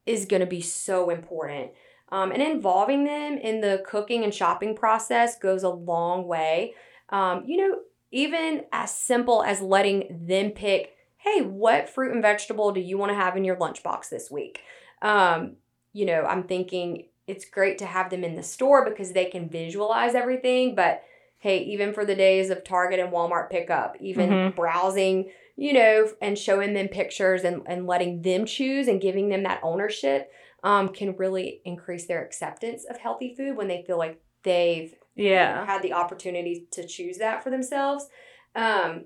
is 0.05 0.27
going 0.27 0.41
to 0.41 0.47
be 0.47 0.61
so 0.61 1.11
important. 1.11 1.73
Um, 2.15 2.31
and 2.31 2.41
involving 2.41 3.03
them 3.03 3.39
in 3.39 3.61
the 3.61 3.83
cooking 3.85 4.23
and 4.23 4.33
shopping 4.33 4.77
process 4.77 5.37
goes 5.37 5.65
a 5.65 5.69
long 5.69 6.29
way. 6.29 6.75
Um, 7.09 7.43
you 7.45 7.57
know, 7.57 7.79
even 8.13 8.67
as 8.71 8.95
simple 8.95 9.43
as 9.43 9.61
letting 9.61 10.25
them 10.25 10.51
pick, 10.53 10.93
hey, 11.17 11.43
what 11.43 11.89
fruit 11.89 12.13
and 12.13 12.23
vegetable 12.23 12.71
do 12.71 12.79
you 12.81 12.97
want 12.99 13.11
to 13.11 13.17
have 13.17 13.37
in 13.37 13.43
your 13.43 13.57
lunchbox 13.57 14.11
this 14.11 14.31
week? 14.31 14.61
Um, 15.03 15.57
you 15.93 16.07
know, 16.07 16.23
I'm 16.23 16.45
thinking 16.45 17.09
it's 17.27 17.47
great 17.47 17.79
to 17.79 17.87
have 17.87 18.11
them 18.11 18.23
in 18.23 18.37
the 18.37 18.45
store 18.45 18.89
because 18.89 19.11
they 19.11 19.25
can 19.25 19.49
visualize 19.49 20.15
everything, 20.15 20.77
but 20.77 21.03
hey, 21.41 21.65
even 21.65 21.93
for 21.93 22.05
the 22.05 22.15
days 22.15 22.49
of 22.49 22.63
Target 22.63 23.01
and 23.01 23.13
Walmart 23.13 23.51
pickup, 23.51 23.97
even 24.01 24.31
Mhm. 24.31 24.55
browsing, 24.55 25.33
you 25.57 25.73
know, 25.73 26.09
and 26.23 26.39
showing 26.39 26.75
them 26.75 26.87
pictures 26.87 27.43
and, 27.43 27.63
and 27.67 27.89
letting 27.89 28.23
them 28.23 28.47
choose 28.47 28.87
and 28.87 29.01
giving 29.01 29.31
them 29.31 29.43
that 29.43 29.59
ownership 29.65 30.31
um, 30.65 30.89
can 30.89 31.15
really 31.17 31.61
increase 31.65 32.07
their 32.07 32.25
acceptance 32.25 32.85
of 32.89 32.97
healthy 32.97 33.35
food 33.37 33.57
when 33.57 33.69
they 33.69 33.85
feel 33.87 33.99
like 33.99 34.21
they've 34.43 34.95
you 35.15 35.27
know, 35.27 35.31
Yeah. 35.31 35.67
had 35.67 35.83
the 35.83 35.93
opportunity 35.93 36.67
to 36.73 36.87
choose 36.87 37.19
that 37.19 37.45
for 37.45 37.51
themselves. 37.51 38.09
Um, 38.57 39.05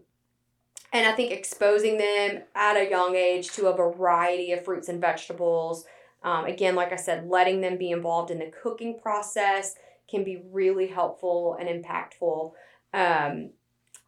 and 0.93 1.07
I 1.07 1.13
think 1.13 1.33
exposing 1.33 1.99
them 1.99 2.45
at 2.55 2.77
a 2.77 2.89
young 2.89 3.15
age 3.15 3.51
to 3.53 3.67
a 3.67 3.77
variety 3.77 4.53
of 4.53 4.65
fruits 4.65 4.89
and 4.89 5.01
vegetables, 5.01 5.85
um, 6.23 6.47
again, 6.47 6.75
like 6.75 6.93
I 6.93 6.97
said, 6.97 7.29
letting 7.29 7.61
them 7.61 7.77
be 7.77 7.91
involved 7.91 8.31
in 8.31 8.39
the 8.39 8.51
cooking 8.63 8.99
process 8.99 9.75
can 10.09 10.25
be 10.25 10.43
really 10.51 10.87
helpful 10.87 11.57
and 11.61 11.69
impactful. 11.69 12.53
Um, 12.95 13.51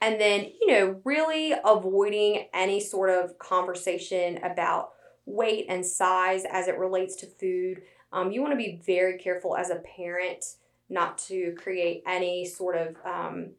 and 0.01 0.19
then, 0.19 0.51
you 0.61 0.69
know, 0.69 1.01
really 1.05 1.53
avoiding 1.63 2.47
any 2.55 2.81
sort 2.81 3.11
of 3.11 3.39
conversation 3.39 4.39
about 4.43 4.93
weight 5.27 5.67
and 5.69 5.85
size 5.85 6.45
as 6.51 6.69
it 6.69 6.79
relates 6.79 7.17
to 7.17 7.27
food. 7.27 7.83
Um, 8.13 8.33
you 8.33 8.41
want 8.41 8.53
to 8.53 8.57
be 8.57 8.81
very 8.85 9.19
careful 9.19 9.57
as 9.57 9.71
a 9.71 9.77
parent 9.77 10.57
not 10.89 11.19
to 11.19 11.53
create 11.57 12.03
any 12.07 12.45
sort 12.45 12.77
of 12.77 12.97
um, 13.05 13.51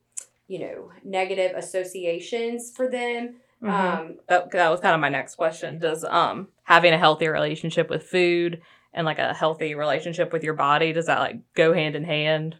you 0.47 0.60
know 0.60 0.91
negative 1.04 1.56
associations 1.56 2.71
for 2.76 2.89
them. 2.89 3.36
Mhm. 3.63 3.69
Um, 3.69 4.15
that, 4.28 4.52
that 4.52 4.69
was 4.69 4.80
kind 4.82 4.95
of 4.95 5.00
my 5.00 5.10
next 5.10 5.36
question. 5.36 5.80
Does 5.80 6.04
um 6.04 6.50
having 6.63 6.93
a 6.93 6.97
healthy 6.97 7.28
relationship 7.28 7.89
with 7.89 8.04
food 8.04 8.62
and 8.93 9.06
like 9.06 9.19
a 9.19 9.34
healthy 9.34 9.76
relationship 9.76 10.34
with 10.34 10.43
your 10.43 10.54
body 10.56 10.91
does 10.91 11.06
that 11.06 11.19
like 11.19 11.38
go 11.54 11.74
hand 11.74 11.95
in 11.95 12.04
hand? 12.04 12.58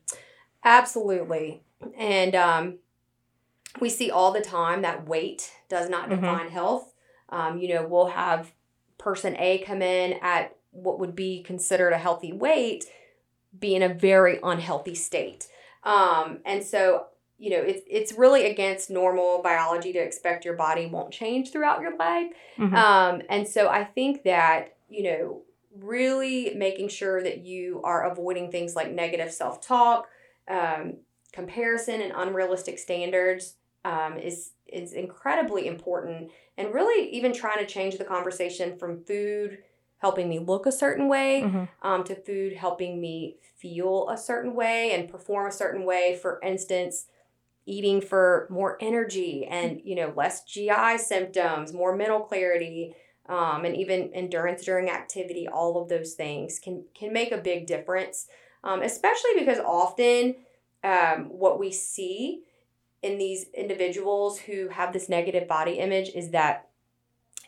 Absolutely. 0.64 1.64
And 1.98 2.36
um, 2.36 2.78
we 3.80 3.90
see 3.90 4.12
all 4.12 4.32
the 4.32 4.42
time 4.42 4.82
that 4.84 5.08
weight 5.08 5.52
does 5.70 5.90
not 5.90 6.10
Mhm. 6.10 6.22
define 6.22 6.50
health. 6.50 6.94
Um, 7.30 7.58
you 7.58 7.74
know, 7.74 7.86
we'll 7.88 8.08
have 8.08 8.52
person 9.02 9.36
A 9.38 9.58
come 9.60 9.82
in 9.82 10.18
at 10.22 10.56
what 10.70 11.00
would 11.00 11.16
be 11.16 11.44
considered 11.44 11.92
a 11.92 11.98
healthy 11.98 12.32
weight, 12.32 12.86
be 13.58 13.76
in 13.76 13.82
a 13.82 13.90
very 13.90 14.40
unhealthy 14.44 14.96
state. 14.96 15.48
Um, 15.84 16.40
and 16.46 16.64
so, 16.64 17.08
you 17.38 17.50
know, 17.50 17.58
it's 17.58 17.82
it's 17.90 18.14
really 18.14 18.46
against 18.46 18.90
normal 18.90 19.42
biology 19.42 19.92
to 19.94 20.00
expect 20.00 20.46
your 20.46 20.54
body 20.54 20.86
won't 20.86 21.12
change 21.12 21.52
throughout 21.52 21.82
your 21.82 21.98
life. 21.98 22.32
Mhm. 22.58 22.74
Um, 22.74 23.22
and 23.28 23.48
so 23.48 23.68
I 23.68 23.84
think 23.84 24.24
that, 24.24 24.76
you 24.88 25.04
know, 25.04 25.42
really 25.76 26.54
making 26.56 26.90
sure 26.90 27.24
that 27.24 27.40
you 27.40 27.82
are 27.84 28.10
avoiding 28.10 28.52
things 28.52 28.76
like 28.76 28.92
negative 28.92 29.34
self 29.34 29.62
talk, 29.62 30.08
um, 30.48 30.98
comparison, 31.34 32.02
and 32.02 32.14
unrealistic 32.16 32.78
standards 32.78 33.56
um, 33.86 34.17
is, 34.17 34.52
is 34.67 34.94
incredibly 34.94 35.67
important. 35.67 36.32
And 36.58 36.74
really, 36.74 37.10
even 37.12 37.34
trying 37.34 37.60
to 37.60 37.65
change 37.65 37.98
the 37.98 38.04
conversation 38.04 38.78
from 38.78 39.04
food 39.04 39.60
helping 39.98 40.28
me 40.28 40.39
look 40.39 40.65
a 40.65 40.72
certain 40.72 41.08
way 41.08 41.44
Mhm. 41.44 41.67
um, 41.84 42.04
to 42.04 42.15
food 42.15 42.54
helping 42.54 43.00
me 43.00 43.38
feel 43.58 44.10
a 44.10 44.17
certain 44.17 44.56
way 44.56 44.91
and 44.94 45.08
perform 45.10 45.48
a 45.48 45.52
certain 45.52 45.86
way. 45.86 46.15
For 46.15 46.39
instance, 46.44 47.06
eating 47.65 48.02
for 48.02 48.48
more 48.50 48.78
energy 48.82 49.46
and 49.46 49.82
you 49.84 49.96
know 49.96 50.12
less 50.15 50.44
GI 50.44 50.98
symptoms, 50.98 51.74
more 51.74 51.96
mental 51.96 52.20
clarity, 52.22 52.96
um, 53.30 53.65
and 53.65 53.76
even 53.78 54.12
endurance 54.13 54.63
during 54.65 54.89
activity. 54.89 55.48
All 55.48 55.82
of 55.82 55.88
those 55.89 56.13
things 56.15 56.60
can 56.60 56.84
can 56.96 57.13
make 57.13 57.32
a 57.32 57.38
big 57.38 57.67
difference, 57.67 58.28
um, 58.63 58.82
especially 58.82 59.32
because 59.38 59.60
often 59.60 60.36
um, 60.84 61.26
what 61.30 61.60
we 61.60 61.72
see 61.72 62.44
in 63.02 63.18
these 63.18 63.46
individuals 63.56 64.40
who 64.40 64.70
have 64.70 64.94
this 64.94 65.10
negative 65.10 65.48
body 65.48 65.74
image 65.74 66.10
is 66.10 66.32
that 66.32 66.70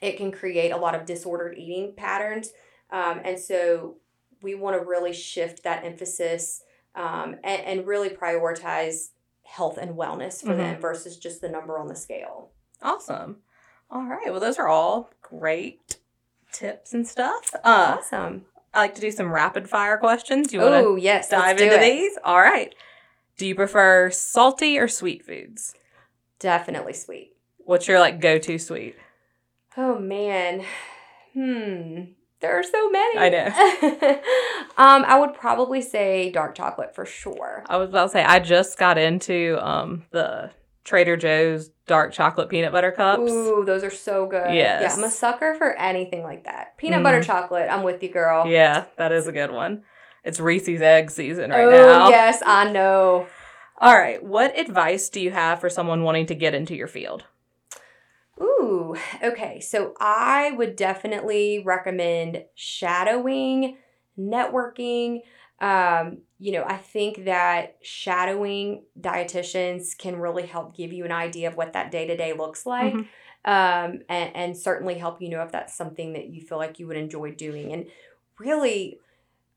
it 0.01 0.17
can 0.17 0.31
create 0.31 0.71
a 0.71 0.77
lot 0.77 0.95
of 0.95 1.05
disordered 1.05 1.57
eating 1.57 1.93
patterns. 1.95 2.51
Um, 2.89 3.21
and 3.23 3.39
so 3.39 3.97
we 4.41 4.55
want 4.55 4.77
to 4.79 4.85
really 4.85 5.13
shift 5.13 5.63
that 5.63 5.85
emphasis 5.85 6.63
um, 6.95 7.35
and, 7.43 7.61
and 7.61 7.87
really 7.87 8.09
prioritize 8.09 9.09
health 9.43 9.77
and 9.77 9.95
wellness 9.95 10.41
for 10.43 10.55
them 10.55 10.79
versus 10.81 11.17
just 11.17 11.41
the 11.41 11.49
number 11.49 11.77
on 11.77 11.87
the 11.87 11.95
scale. 11.95 12.49
Awesome. 12.81 13.37
All 13.91 14.03
right. 14.03 14.31
Well, 14.31 14.39
those 14.39 14.57
are 14.57 14.67
all 14.67 15.11
great 15.21 15.97
tips 16.51 16.93
and 16.93 17.07
stuff. 17.07 17.51
Uh, 17.63 17.97
Awesome. 17.99 18.45
I 18.73 18.79
like 18.79 18.95
to 18.95 19.01
do 19.01 19.11
some 19.11 19.31
rapid 19.31 19.69
fire 19.69 19.97
questions. 19.97 20.51
You 20.51 20.59
want 20.61 20.73
to 20.73 20.79
Oh, 20.89 20.95
yes. 20.95 21.29
dive 21.29 21.59
into 21.61 21.75
it. 21.75 21.81
these? 21.81 22.17
All 22.23 22.39
right. 22.41 22.73
Do 23.37 23.47
you 23.47 23.55
prefer 23.55 24.11
salty 24.11 24.77
or 24.77 24.87
sweet 24.87 25.25
foods? 25.25 25.73
Definitely 26.39 26.93
sweet. 26.93 27.35
What's 27.57 27.87
your 27.87 27.99
like 27.99 28.19
go-to 28.19 28.59
sweet? 28.59 28.95
Oh, 29.77 29.97
man. 29.97 30.63
Hmm. 31.33 32.01
There 32.41 32.59
are 32.59 32.63
so 32.63 32.89
many. 32.89 33.17
I 33.19 33.29
know. 33.29 33.45
um, 34.77 35.05
I 35.05 35.17
would 35.19 35.33
probably 35.33 35.81
say 35.81 36.29
dark 36.29 36.55
chocolate 36.55 36.93
for 36.93 37.05
sure. 37.05 37.63
I 37.69 37.77
was 37.77 37.89
about 37.89 38.07
to 38.07 38.09
say 38.09 38.23
I 38.23 38.39
just 38.39 38.77
got 38.77 38.97
into 38.97 39.57
um 39.65 40.03
the 40.11 40.51
Trader 40.83 41.15
Joe's 41.15 41.69
dark 41.87 42.11
chocolate 42.11 42.49
peanut 42.49 42.73
butter 42.73 42.91
cups. 42.91 43.31
Ooh, 43.31 43.63
those 43.65 43.83
are 43.85 43.89
so 43.89 44.25
good. 44.25 44.53
Yes. 44.53 44.81
Yeah, 44.81 44.93
I'm 44.93 45.05
a 45.05 45.09
sucker 45.09 45.55
for 45.55 45.71
anything 45.77 46.23
like 46.23 46.43
that. 46.43 46.77
Peanut 46.77 47.01
butter 47.01 47.19
Mhm. 47.21 47.25
chocolate, 47.25 47.69
I'm 47.71 47.83
with 47.83 48.03
you, 48.03 48.09
girl. 48.09 48.45
Yeah, 48.45 48.83
that 48.97 49.13
is 49.13 49.25
a 49.27 49.31
good 49.31 49.51
one. 49.51 49.83
It's 50.23 50.39
Reese's 50.39 50.81
egg 50.81 51.11
season 51.11 51.51
right 51.51 51.65
oh, 51.65 51.69
now. 51.69 52.09
yes, 52.09 52.41
I 52.45 52.71
know. 52.71 53.27
All 53.79 53.97
right. 53.97 54.23
What 54.23 54.57
advice 54.57 55.09
do 55.09 55.19
you 55.19 55.31
have 55.31 55.59
for 55.59 55.69
someone 55.69 56.03
wanting 56.03 56.27
to 56.27 56.35
get 56.35 56.53
into 56.53 56.75
your 56.75 56.87
field? 56.87 57.25
Ooh, 58.41 58.95
okay. 59.21 59.59
So 59.59 59.93
I 59.99 60.51
would 60.51 60.75
definitely 60.75 61.61
recommend 61.65 62.45
shadowing, 62.55 63.77
networking. 64.17 65.19
Um, 65.59 66.19
you 66.39 66.51
know, 66.51 66.63
I 66.65 66.77
think 66.77 67.25
that 67.25 67.77
shadowing 67.81 68.83
dietitians 68.99 69.97
can 69.97 70.17
really 70.17 70.45
help 70.45 70.75
give 70.75 70.93
you 70.93 71.05
an 71.05 71.11
idea 71.11 71.49
of 71.49 71.55
what 71.55 71.73
that 71.73 71.91
day 71.91 72.07
to 72.07 72.17
day 72.17 72.33
looks 72.33 72.65
like. 72.65 72.93
Mhm. 72.93 73.07
Um, 73.45 73.99
and, 74.07 74.35
and 74.35 74.57
certainly 74.57 74.95
help 74.95 75.21
you 75.21 75.27
know 75.27 75.41
if 75.41 75.51
that's 75.51 75.75
something 75.75 76.13
that 76.13 76.27
you 76.29 76.41
feel 76.41 76.57
like 76.57 76.79
you 76.79 76.87
would 76.87 76.95
enjoy 76.97 77.31
doing. 77.31 77.73
And 77.73 77.87
really, 78.39 78.99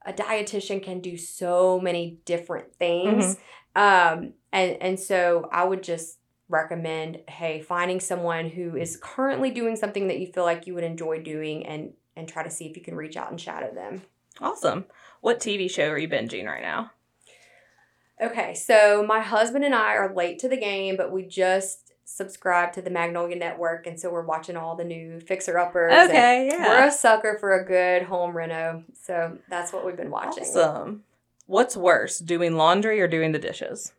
a 0.06 0.12
dietitian 0.12 0.82
can 0.82 1.00
do 1.00 1.16
so 1.16 1.80
many 1.80 2.20
different 2.24 2.74
things. 2.76 3.36
Um, 3.74 4.32
and, 4.52 4.80
and 4.80 5.00
so 5.00 5.48
I 5.52 5.64
would 5.64 5.82
just 5.82 6.18
recommend 6.48 7.18
hey 7.28 7.60
finding 7.60 7.98
someone 7.98 8.48
who 8.48 8.76
is 8.76 8.96
currently 9.02 9.50
doing 9.50 9.74
something 9.74 10.06
that 10.06 10.20
you 10.20 10.28
feel 10.28 10.44
like 10.44 10.66
you 10.66 10.74
would 10.74 10.84
enjoy 10.84 11.20
doing 11.20 11.66
and 11.66 11.92
and 12.14 12.28
try 12.28 12.42
to 12.44 12.50
see 12.50 12.66
if 12.66 12.76
you 12.76 12.82
can 12.84 12.94
reach 12.94 13.16
out 13.16 13.30
and 13.30 13.40
shadow 13.40 13.74
them 13.74 14.00
Awesome. 14.40 14.84
What 15.22 15.40
TV 15.40 15.68
show 15.68 15.88
are 15.88 15.98
you 15.98 16.08
binging 16.08 16.46
right 16.46 16.62
now? 16.62 16.92
okay 18.22 18.54
so 18.54 19.04
my 19.06 19.20
husband 19.20 19.64
and 19.64 19.74
i 19.74 19.94
are 19.94 20.14
late 20.14 20.38
to 20.38 20.48
the 20.48 20.56
game 20.56 20.96
but 20.96 21.12
we 21.12 21.22
just 21.22 21.85
subscribed 22.08 22.72
to 22.72 22.80
the 22.80 22.88
magnolia 22.88 23.36
network 23.36 23.86
and 23.86 23.98
so 23.98 24.08
we're 24.10 24.22
watching 24.22 24.56
all 24.56 24.76
the 24.76 24.84
new 24.84 25.18
fixer 25.18 25.58
uppers 25.58 26.08
Okay, 26.08 26.48
we're 26.52 26.84
a 26.86 26.92
sucker 26.92 27.36
for 27.38 27.52
a 27.58 27.64
good 27.64 28.04
home 28.04 28.34
reno 28.36 28.84
so 28.94 29.36
that's 29.48 29.72
what 29.72 29.84
we've 29.84 29.96
been 29.96 30.10
watching 30.10 30.44
Awesome. 30.44 31.02
What's 31.46 31.76
worse, 31.76 32.18
doing 32.18 32.56
laundry 32.56 33.00
or 33.00 33.06
doing 33.08 33.32
the 33.32 33.38
dishes? 33.38 33.92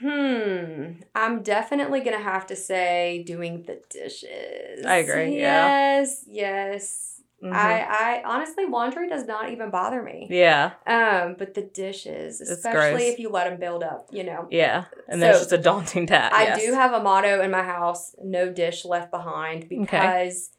Hmm. 0.00 0.92
I'm 1.14 1.42
definitely 1.42 2.00
gonna 2.00 2.18
have 2.18 2.46
to 2.46 2.56
say 2.56 3.22
doing 3.26 3.64
the 3.64 3.80
dishes. 3.90 4.84
I 4.86 4.96
agree, 4.96 5.38
yeah. 5.38 5.98
Yes, 5.98 6.24
yes, 6.26 7.19
Mhm. 7.42 7.52
I, 7.54 7.80
I 7.88 8.22
honestly 8.24 8.66
laundry 8.66 9.08
does 9.08 9.24
not 9.26 9.50
even 9.50 9.70
bother 9.70 10.02
me. 10.02 10.26
yeah, 10.30 10.72
Um, 10.86 11.36
but 11.38 11.54
the 11.54 11.62
dishes, 11.62 12.40
especially 12.40 13.08
if 13.08 13.18
you 13.18 13.30
let 13.30 13.48
them 13.48 13.58
build 13.58 13.82
up, 13.82 14.08
you 14.12 14.24
know. 14.24 14.46
yeah. 14.50 14.84
And 15.08 15.20
So, 15.20 15.28
just 15.32 15.52
a 15.52 15.58
daunting 15.58 16.06
task. 16.06 16.34
I 16.34 16.44
yes. 16.44 16.62
do 16.62 16.72
have 16.74 16.92
a 16.92 17.02
motto 17.02 17.40
in 17.42 17.50
my 17.50 17.62
house: 17.62 18.14
no 18.22 18.52
dish 18.52 18.84
left 18.84 19.10
behind, 19.10 19.68
because 19.68 20.50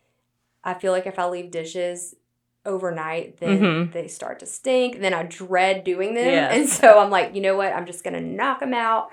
I 0.63 0.74
feel 0.74 0.91
like 0.91 1.06
if 1.06 1.20
I 1.20 1.28
leave 1.28 1.52
dishes 1.52 2.15
overnight, 2.65 3.38
then 3.39 3.60
Mhm. 3.62 3.91
they 3.94 4.08
start 4.08 4.39
to 4.39 4.46
stink. 4.46 5.00
Then 5.00 5.13
I 5.13 5.24
dread 5.24 5.84
doing 5.84 6.13
them, 6.15 6.26
Yes. 6.34 6.54
and 6.54 6.70
so 6.70 7.00
I'm 7.00 7.10
like, 7.12 7.36
you 7.36 7.41
know 7.41 7.56
what? 7.56 7.74
I'm 7.74 7.86
just 7.86 8.04
gonna 8.04 8.22
knock 8.22 8.60
them 8.60 8.74
out. 8.74 9.12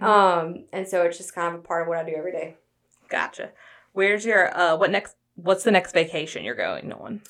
Mhm. 0.00 0.06
Um, 0.06 0.64
and 0.72 0.88
so 0.88 1.02
it's 1.02 1.18
just 1.18 1.34
kind 1.34 1.54
of 1.54 1.60
a 1.60 1.62
part 1.62 1.82
of 1.82 1.88
what 1.88 1.98
I 1.98 2.04
do 2.04 2.14
every 2.16 2.32
day. 2.32 2.56
Gotcha. 3.08 3.50
Where's 3.92 4.24
your 4.24 4.56
uh 4.56 4.76
what 4.76 4.90
next 4.90 5.16
what's 5.42 5.64
the 5.64 5.70
next 5.70 5.92
vacation 5.92 6.44
you're 6.44 6.54
going 6.54 6.92
on? 6.92 7.20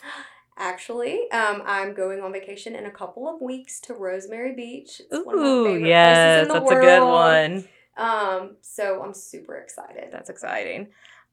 Actually, 0.56 1.30
um, 1.30 1.62
I'm 1.64 1.94
going 1.94 2.20
on 2.20 2.32
vacation 2.32 2.76
in 2.76 2.84
a 2.84 2.90
couple 2.90 3.28
of 3.28 3.40
weeks 3.40 3.80
to 3.80 3.94
Rosemary 3.94 4.54
Beach. 4.54 5.00
It's 5.10 5.24
one 5.24 5.36
of 5.36 5.40
my 5.40 5.46
Ooh, 5.46 5.78
yes, 5.78 6.16
places 6.16 6.42
in 6.42 6.48
the 6.48 6.54
that's 6.54 6.70
a 6.70 6.74
good 6.74 7.02
one. 7.02 7.68
Um, 7.96 8.56
so 8.60 9.02
I'm 9.02 9.14
super 9.14 9.56
excited. 9.56 10.08
That's 10.12 10.30
exciting. 10.30 10.88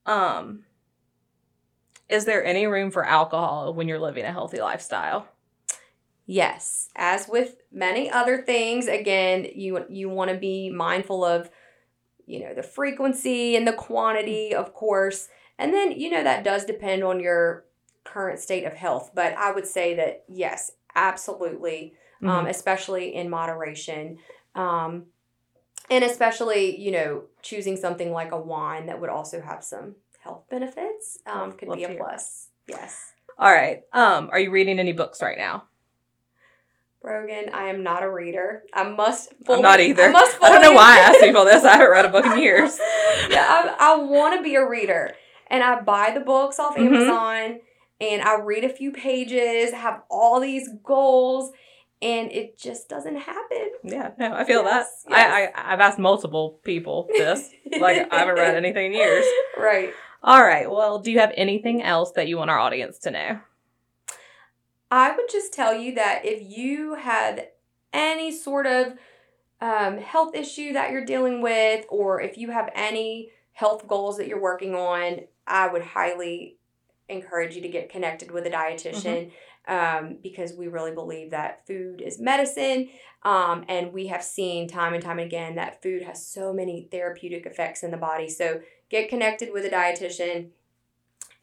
Um 0.06 0.63
is 2.10 2.26
there 2.26 2.44
any 2.44 2.68
room 2.68 2.90
for 2.92 3.06
alcohol 3.06 3.74
when 3.74 3.88
you're 3.88 4.00
living 4.00 4.24
a 4.24 4.32
healthy 4.32 4.62
lifestyle? 4.62 5.28
Yes, 6.26 6.90
as 6.96 7.28
with 7.28 7.58
many 7.72 8.10
other 8.10 8.42
things, 8.42 8.88
again, 8.88 9.48
you 9.56 9.86
you 9.90 10.10
want 10.10 10.30
to 10.32 10.38
be 10.38 10.70
mindful 10.70 11.24
of, 11.24 11.50
you 12.26 12.42
know, 12.42 12.54
the 12.54 12.63
frequency 12.63 13.56
and 13.56 13.66
the 13.66 13.74
quantity, 13.74 14.54
of 14.54 14.74
course, 14.74 15.30
and 15.60 15.74
then 15.74 15.91
you 15.91 16.10
know 16.10 16.24
that 16.24 16.43
does 16.43 16.65
depend 16.65 17.04
on 17.04 17.20
your 17.20 17.65
current 18.04 18.39
state 18.39 18.63
of 18.65 18.74
health. 18.74 19.12
But 19.13 19.34
I 19.38 19.52
would 19.52 19.67
say 19.67 19.96
that 19.96 20.24
yes, 20.28 20.72
absolutely, 20.96 21.93
um, 22.24 22.46
Mhm. 22.46 22.50
especially 22.50 23.13
in 23.15 23.30
moderation, 23.30 24.17
um, 24.56 25.08
and 25.89 26.04
especially 26.04 26.80
you 26.80 26.91
know 26.91 27.24
choosing 27.41 27.76
something 27.78 28.12
like 28.12 28.32
a 28.32 28.39
wine 28.39 28.86
that 28.88 29.00
would 29.02 29.10
also 29.10 29.41
have 29.41 29.63
some 29.63 29.96
health 30.20 30.43
benefits 30.50 31.20
um, 31.26 31.54
could 31.54 31.70
Love 31.70 31.78
be 31.78 31.84
a 31.86 31.88
that. 31.89 31.98
plus. 31.98 32.50
Yes. 32.67 33.13
All 33.39 33.52
right. 33.52 33.84
Um 33.93 34.30
are 34.32 34.39
you 34.39 34.52
reading 34.52 34.80
any 34.80 34.93
books 34.93 35.22
right 35.22 35.38
now? 35.38 35.65
Brogan, 37.02 37.50
I 37.54 37.65
am 37.70 37.84
not 37.84 38.04
a 38.04 38.10
reader. 38.12 38.63
I 38.74 38.84
must. 38.84 39.32
I'm 39.48 39.62
not 39.62 39.80
either. 39.80 40.06
I, 40.06 40.12
must 40.12 40.43
I 40.43 40.50
don't 40.50 40.62
know 40.62 40.74
why 40.74 40.98
I 40.98 41.00
asked 41.00 41.20
people 41.22 41.46
this. 41.46 41.63
I 41.63 41.74
haven't 41.74 41.91
read 41.91 42.06
a 42.06 42.10
book 42.10 42.26
in 42.26 42.39
years. 42.39 42.78
yeah, 43.30 43.46
I, 43.48 43.76
I 43.93 43.96
want 43.98 44.36
to 44.36 44.43
be 44.43 44.56
a 44.56 44.67
reader, 44.67 45.13
and 45.49 45.63
I 45.63 45.79
buy 45.81 46.12
the 46.12 46.19
books 46.19 46.60
off 46.60 46.75
Mhm. 46.75 46.86
Amazon, 46.86 47.60
and 47.99 48.21
I 48.21 48.36
read 48.39 48.63
a 48.63 48.69
few 48.69 48.91
pages, 48.91 49.71
have 49.73 50.01
all 50.10 50.39
these 50.39 50.69
goals, 50.83 51.51
and 52.01 52.31
it 52.31 52.57
just 52.57 52.88
doesn't 52.89 53.15
happen. 53.17 53.71
Yeah, 53.83 54.12
no, 54.19 54.33
I 54.33 54.43
feel 54.43 54.63
Yes, 54.63 55.03
that. 55.07 55.15
I, 55.31 55.45
I 55.62 55.73
I've 55.73 55.79
asked 55.79 55.97
multiple 55.99 56.60
people 56.63 57.07
this. 57.17 57.49
like 57.79 58.07
I 58.12 58.19
haven't 58.19 58.36
read 58.36 58.55
anything 58.55 58.88
in 58.88 58.93
years. 58.93 59.25
Right. 59.57 59.91
All 60.23 60.43
right. 60.43 60.69
Well, 60.69 60.99
do 60.99 61.12
you 61.12 61.19
have 61.19 61.31
anything 61.36 61.81
else 61.81 62.12
that 62.12 62.27
you 62.27 62.38
want 62.38 62.49
our 62.51 62.60
audience 62.60 62.99
to 62.99 63.12
know? 63.12 63.39
I 64.91 65.15
would 65.15 65.29
just 65.29 65.53
tell 65.53 65.73
you 65.73 65.95
that 65.95 66.21
if 66.25 66.41
you 66.57 66.95
had 66.95 67.49
any 67.91 68.31
sort 68.31 68.65
of 68.67 68.93
um, 69.60 69.97
health 69.97 70.36
issue 70.36 70.73
that 70.73 70.91
you're 70.91 71.03
dealing 71.05 71.41
with, 71.41 71.86
or 71.89 72.21
if 72.21 72.38
you 72.38 72.51
have 72.51 72.69
any 72.75 73.31
health 73.53 73.88
goals 73.88 74.17
that 74.17 74.27
you're 74.27 74.41
working 74.41 74.75
on, 74.75 75.21
I 75.47 75.67
would 75.67 75.83
highly 75.83 76.57
encourage 77.10 77.55
you 77.55 77.62
to 77.62 77.69
get 77.69 77.89
connected 77.89 78.31
with 78.31 78.45
a 78.45 78.49
dietitian 78.49 79.31
um, 79.67 80.17
because 80.21 80.53
we 80.53 80.67
really 80.67 80.93
believe 80.93 81.31
that 81.31 81.65
food 81.65 82.01
is 82.01 82.19
medicine. 82.19 82.89
Um, 83.23 83.65
and 83.67 83.93
we 83.93 84.07
have 84.07 84.23
seen 84.23 84.67
time 84.67 84.93
and 84.93 85.03
time 85.03 85.19
again 85.19 85.55
that 85.55 85.81
food 85.81 86.03
has 86.03 86.25
so 86.25 86.53
many 86.53 86.88
therapeutic 86.91 87.45
effects 87.45 87.83
in 87.83 87.91
the 87.91 87.97
body. 87.97 88.29
So 88.29 88.62
get 88.89 89.10
connected 89.10 89.51
with 89.51 89.65
a 89.65 89.69
dietitian, 89.69 90.49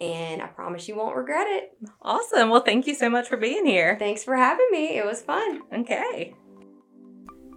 and 0.01 0.43
I 0.43 0.47
promise 0.47 0.89
you 0.89 0.97
won't 0.97 1.17
regret 1.17 1.47
it. 1.49 1.77
Awesome. 2.03 2.51
Well, 2.51 2.63
thank 2.63 2.87
you 2.87 2.95
so 2.95 3.11
much 3.11 3.29
for 3.29 3.37
being 3.37 3.67
here. 3.67 3.97
Thanks 3.99 4.25
for 4.25 4.37
having 4.37 4.67
me. 4.71 4.97
It 4.97 5.05
was 5.05 5.23
fun. 5.23 5.63
Okay. 5.73 6.35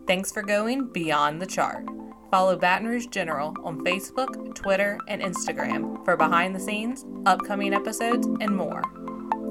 Thanks 0.06 0.32
for 0.32 0.42
going 0.42 0.92
beyond 0.92 1.42
the 1.42 1.48
chart. 1.48 1.86
Follow 2.30 2.58
Baton 2.58 2.88
Rouge 2.88 3.08
General 3.08 3.56
on 3.64 3.84
Facebook, 3.84 4.54
Twitter, 4.56 4.98
and 5.08 5.22
Instagram 5.22 6.04
for 6.04 6.18
behind 6.18 6.54
the 6.54 6.60
scenes, 6.60 7.06
upcoming 7.26 7.74
episodes, 7.74 8.28
and 8.28 8.56
more. 8.56 8.84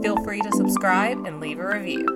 Feel 0.03 0.23
free 0.25 0.41
to 0.41 0.53
subscribe 0.53 1.25
and 1.25 1.41
leave 1.41 1.59
a 1.59 1.67
review. 1.67 2.07